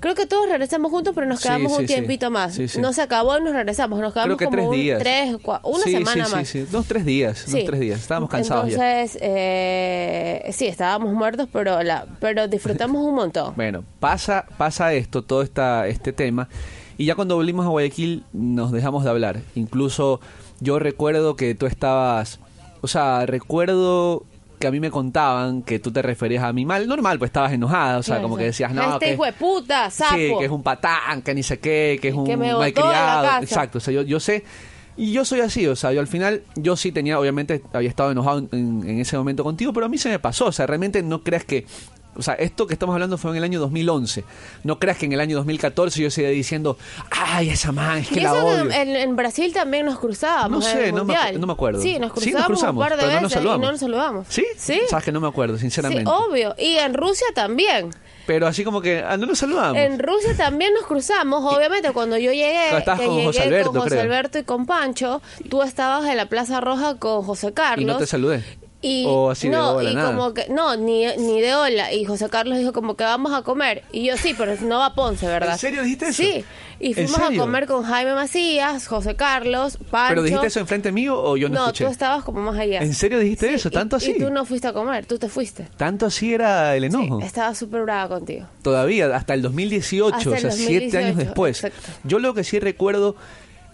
[0.00, 2.54] Creo que todos regresamos juntos, pero nos quedamos sí, un tiempito más.
[2.54, 2.66] Sí.
[2.80, 3.98] No se acabó y nos regresamos.
[3.98, 4.98] Nos Creo quedamos que como tres un- días.
[5.00, 6.48] tres, una semana más.
[6.48, 7.38] Sí, sí, dos, tres días.
[7.38, 7.50] Sí.
[7.52, 8.00] Dos, tres días.
[8.00, 9.00] Estábamos cansados ya.
[9.00, 13.54] Entonces, eh, sí, estábamos muertos, pero la, pero disfrutamos un montón.
[13.56, 16.48] Bueno, pasa, pasa esto, todo esta, este tema,
[16.96, 19.40] y ya cuando volvimos a Guayaquil nos dejamos de hablar.
[19.56, 20.20] Incluso
[20.60, 22.38] yo recuerdo que tú estabas,
[22.82, 24.24] o sea, recuerdo
[24.58, 27.52] que a mí me contaban que tú te referías a mí mal, normal, pues estabas
[27.52, 30.16] enojada, o sea, como que decías, no, Este que, hijo de puta, sapo.
[30.16, 33.42] sí, que es un patán, que ni sé qué, que es un Que me malcriado.
[33.42, 34.44] Exacto, o sea, yo, yo sé.
[34.96, 38.10] Y yo soy así, o sea, yo al final, yo sí tenía, obviamente, había estado
[38.10, 41.02] enojado en, en ese momento contigo, pero a mí se me pasó, o sea, realmente
[41.04, 41.66] no creas que,
[42.18, 44.24] o sea, esto que estamos hablando fue en el año 2011,
[44.64, 46.76] no creas que en el año 2014 yo seguía diciendo,
[47.10, 48.70] ay, esa man, es que y la eso odio.
[48.72, 50.64] en, en Brasil también nos cruzábamos.
[50.64, 51.80] No sé, no me, no acuerdo.
[51.80, 53.58] Sí, nos Sí, cruzamos, nos cruzamos, un par de pero no nos saludamos.
[53.58, 54.26] y no nos saludamos.
[54.28, 54.46] ¿Sí?
[54.56, 54.80] Sí.
[54.88, 56.04] Sabes que no me acuerdo, sinceramente.
[56.04, 56.54] Sí, obvio.
[56.58, 57.90] Y en Rusia también.
[58.26, 59.78] Pero así como que, ah, no nos saludamos.
[59.78, 63.80] En Rusia también nos cruzamos, obviamente cuando yo llegué, estabas con llegué José Alberto, con
[63.80, 64.02] José creo.
[64.02, 67.82] Alberto y con Pancho, tú estabas en la Plaza Roja con José Carlos.
[67.82, 68.44] Y no te saludé.
[68.80, 70.12] Y O así de no, hola, y nada.
[70.14, 71.92] como que no, ni, ni de hola.
[71.92, 73.82] Y José Carlos dijo como que vamos a comer.
[73.90, 75.52] Y yo sí, pero no va a Ponce, ¿verdad?
[75.54, 76.22] ¿En serio dijiste eso?
[76.22, 76.44] Sí.
[76.78, 80.10] Y ¿En fuimos a comer con Jaime Macías, José Carlos, Pancho.
[80.10, 81.86] ¿Pero dijiste eso enfrente mío o yo no, No, escuché?
[81.86, 82.78] tú estabas como más allá.
[82.80, 83.68] ¿En serio dijiste Sí, eso?
[83.68, 84.12] y- ¿Tanto así?
[84.12, 85.66] Y tú no fuiste a comer, tú te fuiste.
[85.76, 87.18] ¿Tanto así era el enojo?
[87.20, 88.46] Sí, estaba súper brava contigo.
[88.62, 91.64] Todavía, hasta el 2018, Hasta o el sea, siete años 2018, después.
[91.64, 91.88] exacto.
[92.04, 93.16] Yo lo que sí recuerdo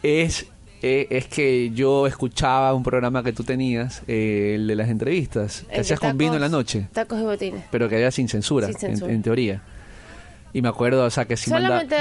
[0.02, 0.46] es,
[0.86, 5.64] eh, es que yo escuchaba un programa que tú tenías, eh, el de las entrevistas,
[5.72, 7.64] que hacías con vino en la noche, Tacos y botines.
[7.70, 9.12] pero que era sin censura, Sin en- censura.
[9.12, 9.62] En, teoría.
[10.52, 11.48] Y me acuerdo, o sea, que si.
[11.50, 11.96] Solamente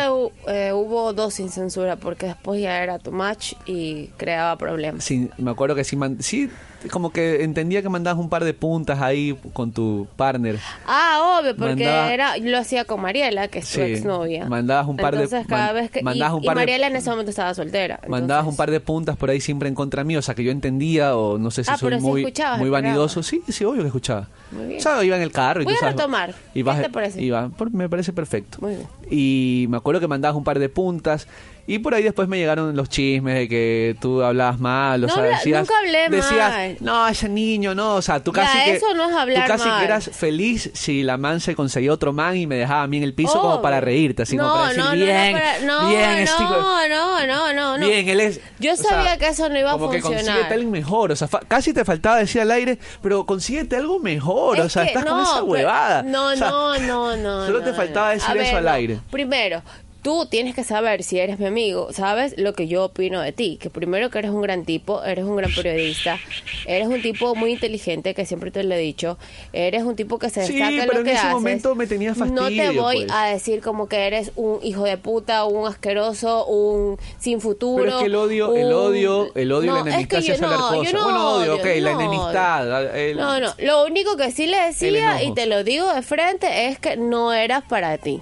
[0.48, 5.10] eh, hubo dos sin censura porque después ya era too much y creaba problemas.
[5.38, 6.50] Me acuerdo que man- sí
[6.92, 10.58] como que entendía que mandabas un par de puntas ahí con tu partner.
[10.88, 14.46] Ah, obvio, porque era, lo hacía con Mariela, que es Sí, exnovia.
[14.48, 16.00] mandabas un par de- Entonces, cada man- vez que.
[16.00, 18.00] y- mandabas un y par de- Mariela en ese momento estaba soltera.
[18.08, 20.52] Mandabas un par de puntas por ahí siempre en contra mío, o sea que yo
[20.52, 22.26] entendía o no sé si Ah, soy muy,
[22.60, 23.24] muy vanidoso.
[23.24, 24.28] Sí, sí, obvio que escuchaba.
[24.52, 24.80] Muy bien.
[24.80, 26.34] O sea, iba en el carro y Voy tú a sabes, retomar.
[26.54, 27.22] y vas- ¿Qué te parece?
[27.22, 28.58] iba- por- me parece perfecto.
[28.62, 28.88] Muy bien.
[29.10, 31.28] Y me acuerdo que mandabas un par de puntas
[31.66, 35.14] y por ahí después me llegaron los chismes de que tú hablabas mal, o No
[35.14, 36.78] sea, habla- decías, nunca hablé decías, mal.
[36.82, 39.52] no, ese niño, no, o sea, tú Ya, casi que eso no es hablar tú
[39.54, 39.80] casi mal.
[39.80, 42.98] que eras feliz si la man se conseguía otro man y me dejaba a mí
[42.98, 45.40] en el piso como para reírte, así como no, para decir, no, bien, no, no,
[45.40, 47.86] para- no, bien, no, no, no, no, no.
[47.88, 48.42] Bien, él es.
[48.60, 50.26] Yo sea, sabía que eso no iba a como que funcionar.
[50.26, 51.12] consíguete alguien mejor.
[51.12, 54.60] O sea, fa- casi te faltaba decir al aire, pero consíguete algo mejor.
[54.60, 56.04] Es o sea, estás con esa huevada.
[56.04, 57.46] No, O sea, no, no, no.
[57.46, 59.00] Solo te faltaba decir A eso ver, al aire.
[59.12, 59.62] Primero,
[60.04, 62.36] tú tienes que saber si eres mi amigo, ¿sabes?
[62.38, 63.58] Lo que yo opino de ti.
[63.60, 66.20] Que primero que eres un gran tipo, eres un gran periodista,
[66.68, 69.18] eres un tipo muy inteligente, que siempre te lo he dicho.
[69.54, 71.32] Eres un tipo que se Sí, destaca en pero lo en que ese haces.
[71.34, 73.12] momento me tenía No te fastidio, voy pues.
[73.12, 77.82] a decir como que eres un hijo de puta, un asqueroso, un sin futuro.
[77.84, 80.32] Pero es que el odio, el odio, el odio No, y la enemistad es que
[80.34, 80.92] yo no, cosas.
[80.92, 82.96] yo no bueno, odio, ok, la enemistad.
[82.98, 86.68] el- No, no, lo único que sí le decía, y te lo digo de frente,
[86.68, 88.22] es que no eras para ti.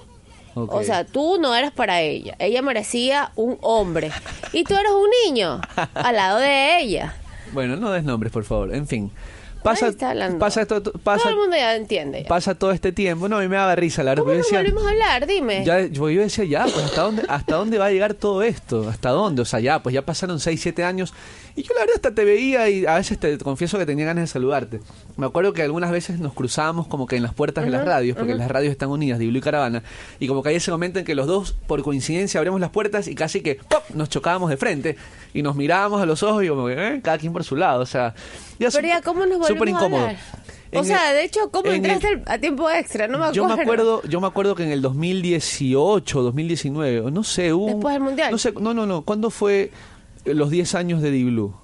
[0.54, 0.74] Ok.
[0.74, 2.36] O sea, tú no eras para ella.
[2.38, 4.10] Ella merecía un hombre.
[4.52, 5.60] Y tú eres un niño
[5.94, 7.14] al lado de ella.
[7.52, 8.74] Bueno, no des nombres, por favor.
[8.74, 9.10] En fin.
[9.62, 10.38] Pasa, está hablando.
[10.38, 12.22] pasa, esto, pasa, Todo el mundo ya entiende.
[12.22, 12.28] ya.
[12.28, 13.28] pasa todo este tiempo.
[13.28, 14.22] No, a mí me daba risa, la verdad.
[14.24, 15.26] ¿Cómo nos decía, volvimos a hablar?
[15.26, 15.64] Dime.
[15.64, 18.88] Ya, yo, yo decía, ya, pues ¿hasta dónde, ¿hasta dónde va a llegar todo esto?
[18.88, 19.42] ¿Hasta dónde?
[19.42, 21.14] O sea, ya, pues ya pasaron 6, 7 años.
[21.54, 24.22] Y yo la verdad hasta te veía y a veces te confieso que tenía ganas
[24.24, 24.80] de saludarte.
[25.16, 28.16] Me acuerdo que algunas veces nos cruzábamos como que en las puertas de las radios,
[28.16, 29.82] porque las radios están unidas, de Blue y Caravana.
[30.18, 33.06] Y como que hay ese momento en que los dos, por coincidencia, abrimos las puertas
[33.06, 33.82] y casi que ¡pop!
[33.94, 34.96] nos chocábamos de frente.
[35.34, 37.00] Y nos mirábamos a los ojos y como que, ¿eh?
[37.02, 37.82] cada quien por su lado.
[37.82, 38.14] O sea,
[38.62, 40.08] ya Pero ya, ¿cómo nos súper incómodo.
[40.74, 43.06] O sea, de hecho, ¿cómo en entraste a tiempo extra?
[43.06, 43.34] No me acuerdo.
[43.48, 47.66] yo me acuerdo, yo me acuerdo que en el 2018, 2019, o no sé, hubo
[47.66, 48.30] un- Después del Mundial.
[48.32, 49.70] No sé, no, no, no, ¿cuándo fue
[50.24, 51.54] los 10 años de Di Blue?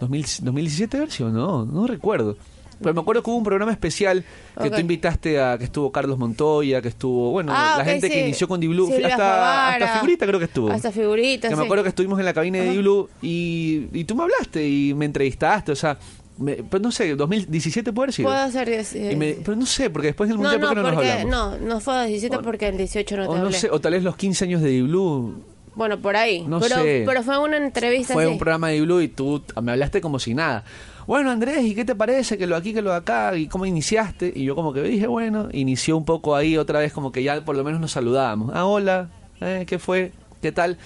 [0.00, 2.36] 2000 2017 a ver si o no, no recuerdo.
[2.82, 4.24] Pero me acuerdo que hubo un programa especial
[4.58, 4.74] que Ok.
[4.74, 8.20] tú invitaste a que estuvo Carlos Montoya, que estuvo, bueno, Ah, la gente que sí.
[8.20, 10.70] inició con Di Blue, Silvia hasta, hasta figurita creo que estuvo.
[10.72, 11.66] Hasta figurita, Que me sí.
[11.66, 14.94] acuerdo que estuvimos en la cabina de Di Blue y, y tú me hablaste y
[14.94, 15.98] me entrevistaste, o sea,
[16.40, 18.28] me- pero no sé, 2017 puede haber sido.
[18.28, 18.94] Puedo hacer 10.
[19.12, 20.94] Y me- pero no sé, porque después del no, mundial, no, ¿por qué no nos
[20.94, 21.60] porque hablamos?
[21.60, 23.56] no, no fue a 17 O- porque el 18 no te o no hablé.
[23.56, 25.44] sé, o tal vez los 15 años de Blue.
[25.76, 26.42] Bueno, por ahí.
[26.48, 27.04] No pero, sé.
[27.06, 28.32] pero fue una entrevista Fue así.
[28.32, 30.64] un programa de Blue y tú me hablaste como si nada.
[31.06, 33.36] Bueno, Andrés, ¿y qué te parece que lo aquí, que lo de acá?
[33.36, 34.32] ¿Y cómo iniciaste?
[34.34, 37.44] Y yo como que dije, bueno, inició un poco ahí otra vez como que ya
[37.44, 38.50] por lo menos nos saludábamos.
[38.54, 39.10] Ah, hola,
[39.40, 40.12] eh, ¿qué fue?
[40.42, 40.76] ¿Qué tal?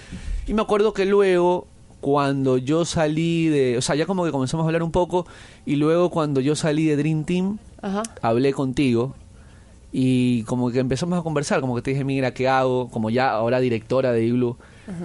[0.47, 1.67] Y me acuerdo que luego,
[2.05, 3.79] cuando yo salí de...
[3.79, 5.25] O sea, ya como que comenzamos a hablar un poco
[5.65, 8.03] y luego cuando yo salí de Dream Team, Ajá.
[8.21, 9.15] hablé contigo
[9.91, 12.89] y como que empezamos a conversar, como que te dije, mira, ¿qué hago?
[12.91, 14.55] Como ya ahora directora de Igloo,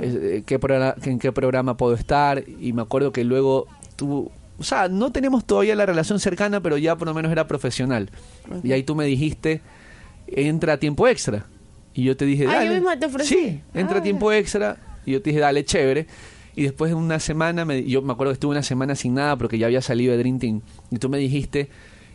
[0.03, 2.45] eh, ¿qué programa, ¿en qué programa puedo estar?
[2.61, 6.77] Y me acuerdo que luego tú, o sea, no tenemos todavía la relación cercana, pero
[6.77, 8.11] ya por lo menos era profesional.
[8.63, 9.63] Y ahí tú me dijiste,
[10.27, 11.47] entra a tiempo extra.
[11.95, 12.75] Y yo te dije, Ah, yo dale.
[12.75, 13.35] misma te ofrecí.
[13.35, 14.77] Sí, entra Ah, a tiempo extra.
[15.07, 16.07] Y yo te dije, dale, chévere.
[16.57, 19.37] Y después de una semana, me, yo me acuerdo que estuve una semana sin nada
[19.37, 20.61] porque ya había salido de Dream Team.
[20.91, 21.69] Y tú me dijiste,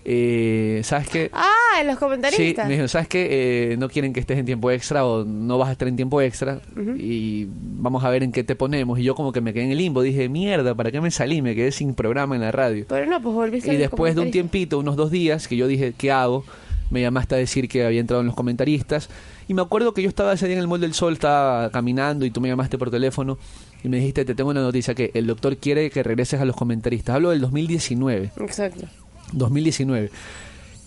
[0.03, 1.29] eh, ¿sabes qué?
[1.33, 2.65] Ah, en los Sí, comentaristas.
[2.65, 3.27] me dijeron, ¿sabes qué?
[3.71, 6.21] Eh, no quieren que estés en tiempo extra o no vas a estar en tiempo
[6.21, 6.61] extra
[6.97, 8.99] y vamos a ver en qué te ponemos.
[8.99, 11.41] Y yo como que me quedé en el limbo, dije, mierda, ¿para qué me salí?
[11.41, 12.86] Me quedé sin programa en la radio.
[12.88, 15.67] Pero no, pues volviste a Y después de un tiempito, unos dos días, que yo
[15.67, 16.45] dije, ¿qué hago?
[16.91, 19.09] Me llamaste a decir que había entrado en los comentaristas.
[19.47, 22.25] Y me acuerdo que yo estaba ese día en el Mall del Sol, estaba caminando
[22.25, 23.38] y tú me llamaste por teléfono
[23.86, 26.55] y me dijiste, te tengo una noticia, que el doctor quiere que regreses a los
[26.55, 27.17] comentaristas.
[27.17, 28.31] Hablo del 2019.
[28.38, 28.88] Exacto.
[29.31, 30.09] 2019.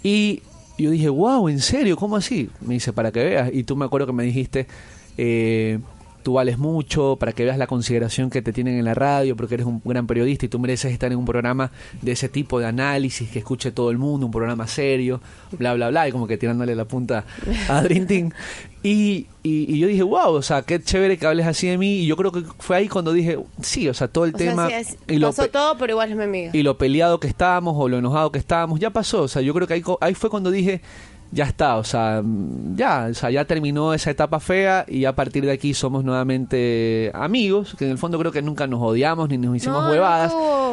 [0.02, 0.42] Y
[0.78, 1.96] yo dije, wow, ¿en serio?
[1.96, 2.50] ¿Cómo así?
[2.60, 3.50] Me dice, para que veas.
[3.54, 4.66] Y tú me acuerdo que me dijiste,
[5.16, 5.78] eh,
[6.24, 9.54] tú vales mucho, para que veas la consideración que te tienen en la radio, porque
[9.54, 11.70] eres un gran periodista y tú mereces estar en un programa
[12.02, 15.20] de ese tipo de análisis que escuche todo el mundo, un programa serio,
[15.52, 17.24] bla, bla, bla, y como que tirándole la punta
[17.68, 18.30] a Dream Team.
[18.82, 21.98] Y, y, y yo dije, wow, o sea, qué chévere que hables así de mí.
[22.00, 24.50] Y yo creo que fue ahí cuando dije, sí, o sea, todo el O sea,
[24.50, 24.68] tema...
[24.68, 26.50] sí, es- y pasó todo, pero igual es mi amiga.
[26.54, 29.22] y lo peleado que estábamos o lo enojado que estábamos, ya pasó.
[29.22, 30.80] O sea, yo creo que ahí, ahí fue cuando dije,
[31.30, 32.22] ya está, o sea,
[32.74, 37.10] ya, o sea, ya terminó esa etapa fea y a partir de aquí somos nuevamente
[37.14, 40.32] amigos, que en el fondo creo que nunca nos odiamos ni nos hicimos No, huevadas.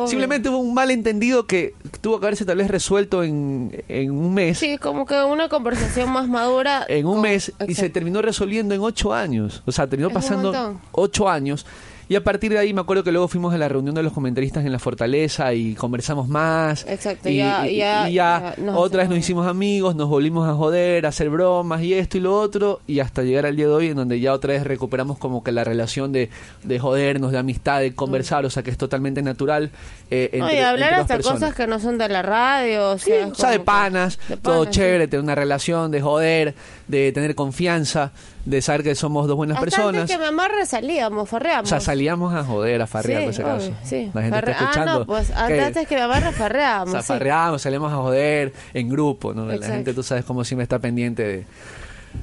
[0.09, 4.57] Simplemente hubo un malentendido que tuvo que haberse tal vez resuelto en, en un mes.
[4.59, 6.85] Sí, como que una conversación más madura.
[6.87, 9.63] En un con- mes y se terminó resolviendo en ocho años.
[9.65, 11.65] O sea, terminó Es pasando ocho años.
[12.07, 14.13] Y a partir de ahí me acuerdo que luego fuimos a la reunión de los
[14.13, 16.85] comentaristas en la Fortaleza y conversamos más.
[16.87, 20.07] Exacto, y, ya- y- ya- y ya ya nos otra vez nos hicimos amigos, nos
[20.07, 23.55] volvimos a joder, a hacer bromas y esto y lo otro, y hasta llegar al
[23.55, 26.29] día de hoy en donde ya otra vez recuperamos como que la relación de,
[26.63, 29.71] de jodernos, de amistad, de conversar, o sea que es totalmente natural.
[30.11, 31.39] eh, entre, y hablar entre hasta personas.
[31.39, 32.91] cosas que no son de la radio.
[32.91, 34.69] O Sí, sea, o sea, de panas, todo sí.
[34.71, 36.53] chévere, tener una relación, de joder,
[36.87, 38.11] de tener confianza,
[38.45, 40.01] de saber que somos dos buenas Hasta personas.
[40.01, 41.65] antes que me amarre salíamos, farreamos.
[41.65, 43.71] O sea, salíamos a joder, a farrear, por si obvio, acaso.
[43.83, 44.11] sí.
[44.13, 44.91] La gente Farre- está escuchando.
[44.91, 46.91] Ah, no, pues antes que me amarre o farreamos.
[46.91, 47.07] sea, sí.
[47.07, 49.45] farreamos, salimos a joder en grupo, ¿no?
[49.45, 51.45] La gente, tú sabes, como siempre está pendiente de,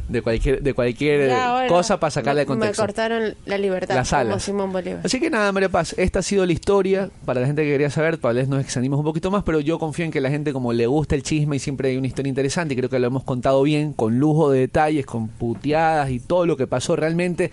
[0.09, 2.83] de cualquier, de cualquier Ya, cosa para sacarle de contexto.
[2.83, 3.95] Me cortaron la libertad.
[3.95, 4.43] Las como alas.
[4.43, 5.01] Simón Bolívar.
[5.05, 7.91] Así que nada, María Paz, esta ha sido la historia para la gente que quería
[7.91, 10.53] saber, tal vez nos extendimos un poquito más, pero yo confío en que la gente
[10.53, 13.07] como le gusta el chisme y siempre hay una historia interesante y creo que lo
[13.07, 17.51] hemos contado bien, con lujo de detalles, con puteadas y todo lo que pasó realmente,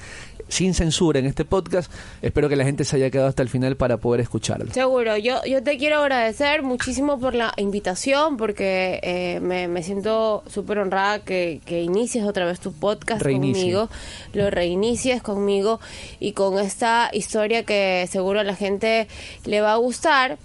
[0.49, 1.91] sin censura en este podcast.
[2.21, 4.73] Espero que la gente se haya quedado hasta el final para poder escucharlo.
[4.73, 10.43] Seguro, yo, yo te quiero agradecer muchísimo por la invitación porque eh, me, me siento
[10.47, 13.89] súper honrada que, que inicies otra vez tu podcast conmigo,
[14.33, 15.79] lo reinicies conmigo
[16.19, 19.07] y con esta historia que seguro a la gente
[19.45, 20.37] le va a gustar.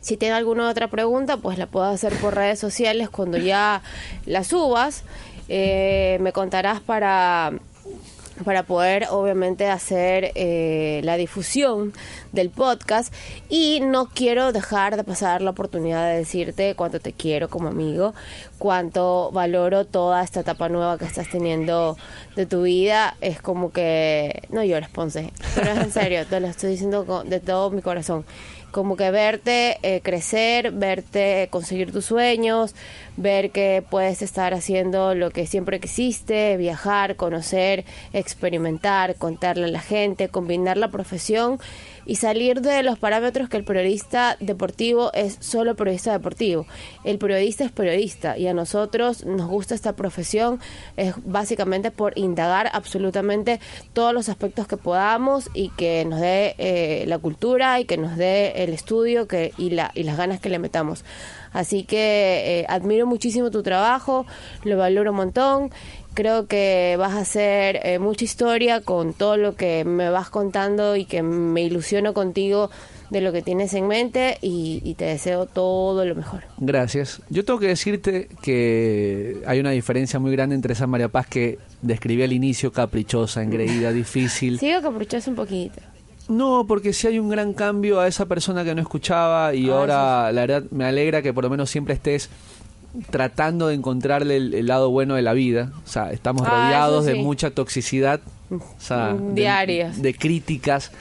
[0.00, 3.82] Si tiene alguna otra pregunta, pues la puedo hacer por redes sociales cuando ya
[4.24, 5.02] la subas.
[5.48, 7.52] Eh, me contarás para
[8.44, 11.92] para poder obviamente hacer eh, la difusión
[12.32, 13.12] del podcast
[13.48, 18.14] y no quiero dejar de pasar la oportunidad de decirte cuánto te quiero como amigo,
[18.58, 21.96] cuánto valoro toda esta etapa nueva que estás teniendo
[22.34, 26.46] de tu vida, es como que no llores Ponce, pero es en serio, te lo
[26.46, 28.24] estoy diciendo de todo mi corazón.
[28.72, 32.74] Como que verte eh, crecer, verte conseguir tus sueños,
[33.16, 39.80] ver que puedes estar haciendo lo que siempre quisiste, viajar, conocer, experimentar, contarle a la
[39.80, 41.58] gente, combinar la profesión
[42.06, 46.66] y salir de los parámetros que el periodista deportivo es solo periodista deportivo.
[47.04, 50.60] El periodista es periodista y a nosotros nos gusta esta profesión
[50.96, 53.60] es básicamente por indagar absolutamente
[53.92, 58.16] todos los aspectos que podamos y que nos dé eh, la cultura y que nos
[58.16, 61.04] dé el estudio que, y, la, y las ganas que le metamos.
[61.52, 64.26] Así que eh, admiro muchísimo tu trabajo,
[64.64, 65.70] lo valoro un montón.
[66.16, 70.96] Creo que vas a hacer eh, mucha historia con todo lo que me vas contando
[70.96, 72.70] y que me ilusiono contigo
[73.10, 76.44] de lo que tienes en mente y, y te deseo todo lo mejor.
[76.56, 77.20] Gracias.
[77.28, 81.58] Yo tengo que decirte que hay una diferencia muy grande entre esa María Paz que
[81.82, 84.58] describí al inicio, caprichosa, engreída, difícil.
[84.58, 85.82] Sigo caprichoso un poquito.
[86.28, 89.74] No, porque sí hay un gran cambio a esa persona que no escuchaba y Ah,
[89.74, 92.30] ahora la verdad me alegra que por lo menos siempre estés
[93.10, 95.72] tratando de encontrarle el, el lado bueno de la vida.
[95.84, 98.20] O sea, estamos Ah, rodeados de mucha toxicidad,
[98.50, 100.02] o sea, Mm, de- diarias.
[100.02, 100.92] de, críticas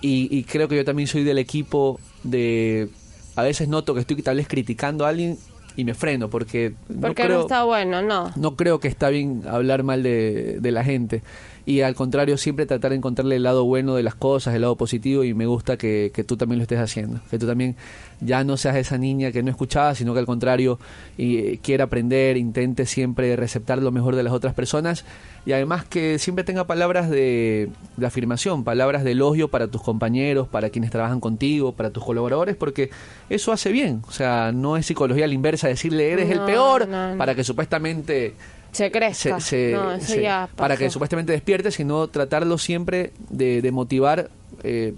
[0.00, 2.88] y, y creo que yo también soy del equipo de...
[3.36, 5.38] A veces noto que estoy tal vez criticando a alguien
[5.76, 8.32] y me freno porque, Porque no no, creo, está bueno, no.
[8.34, 11.22] no creo que está bien hablar mal de, de la gente.
[11.68, 14.76] Y al contrario, siempre tratar de encontrarle el lado bueno de las cosas, el lado
[14.76, 17.20] positivo, y me gusta que, que tú también lo estés haciendo.
[17.30, 17.76] Que tú también
[18.22, 20.78] ya no seas esa niña que no escuchaba, sino que al contrario,
[21.18, 25.04] y, quiera aprender, intente siempre receptar lo mejor de las otras personas.
[25.44, 30.48] Y además que siempre tenga palabras de, de afirmación, palabras de elogio para tus compañeros,
[30.48, 32.88] para quienes trabajan contigo, para tus colaboradores, porque
[33.28, 34.00] eso hace bien.
[34.08, 37.18] O sea, no es psicología a la inversa decirle eres el peor no, no.
[37.18, 38.34] para que supuestamente
[38.72, 39.40] Se crezca.
[39.40, 43.72] se- se- no, eso se- ya para que supuestamente despierte, sino tratarlo siempre de, de
[43.72, 44.28] motivar
[44.62, 44.94] eh,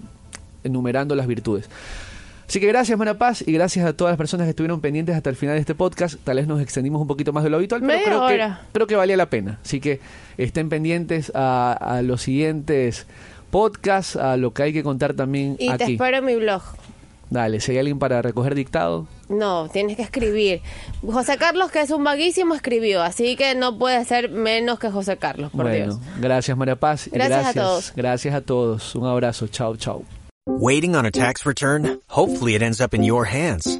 [0.63, 1.69] enumerando las virtudes.
[2.47, 5.29] Así que gracias, Mara Paz, y gracias a todas las personas que estuvieron pendientes hasta
[5.29, 6.15] el final de este podcast.
[6.23, 8.59] Tal vez nos extendimos un poquito más de lo habitual, pero creo hora.
[8.63, 9.59] que, creo que valía la pena.
[9.63, 10.01] Así que
[10.37, 13.07] estén pendientes a, a los siguientes
[13.51, 15.93] podcasts, a lo que hay que contar también Y te aquí.
[15.93, 16.61] espero en mi blog.
[17.31, 20.61] Dale, hay alguien para recoger dictado, No, tienes que escribir.
[21.01, 25.15] José Carlos, que es un vaguísimo, escribió, así que no puede ser menos que José
[25.17, 25.99] Carlos, por bueno, Dios.
[26.19, 27.07] gracias, María Paz.
[27.07, 27.93] y Gracias a gracias, todos.
[27.95, 28.95] Gracias a todos.
[28.95, 29.47] Un abrazo.
[29.47, 30.03] Chao, chao.
[30.45, 32.01] Waiting on a tax return?
[32.09, 33.79] Hopefully it ends up in your hands.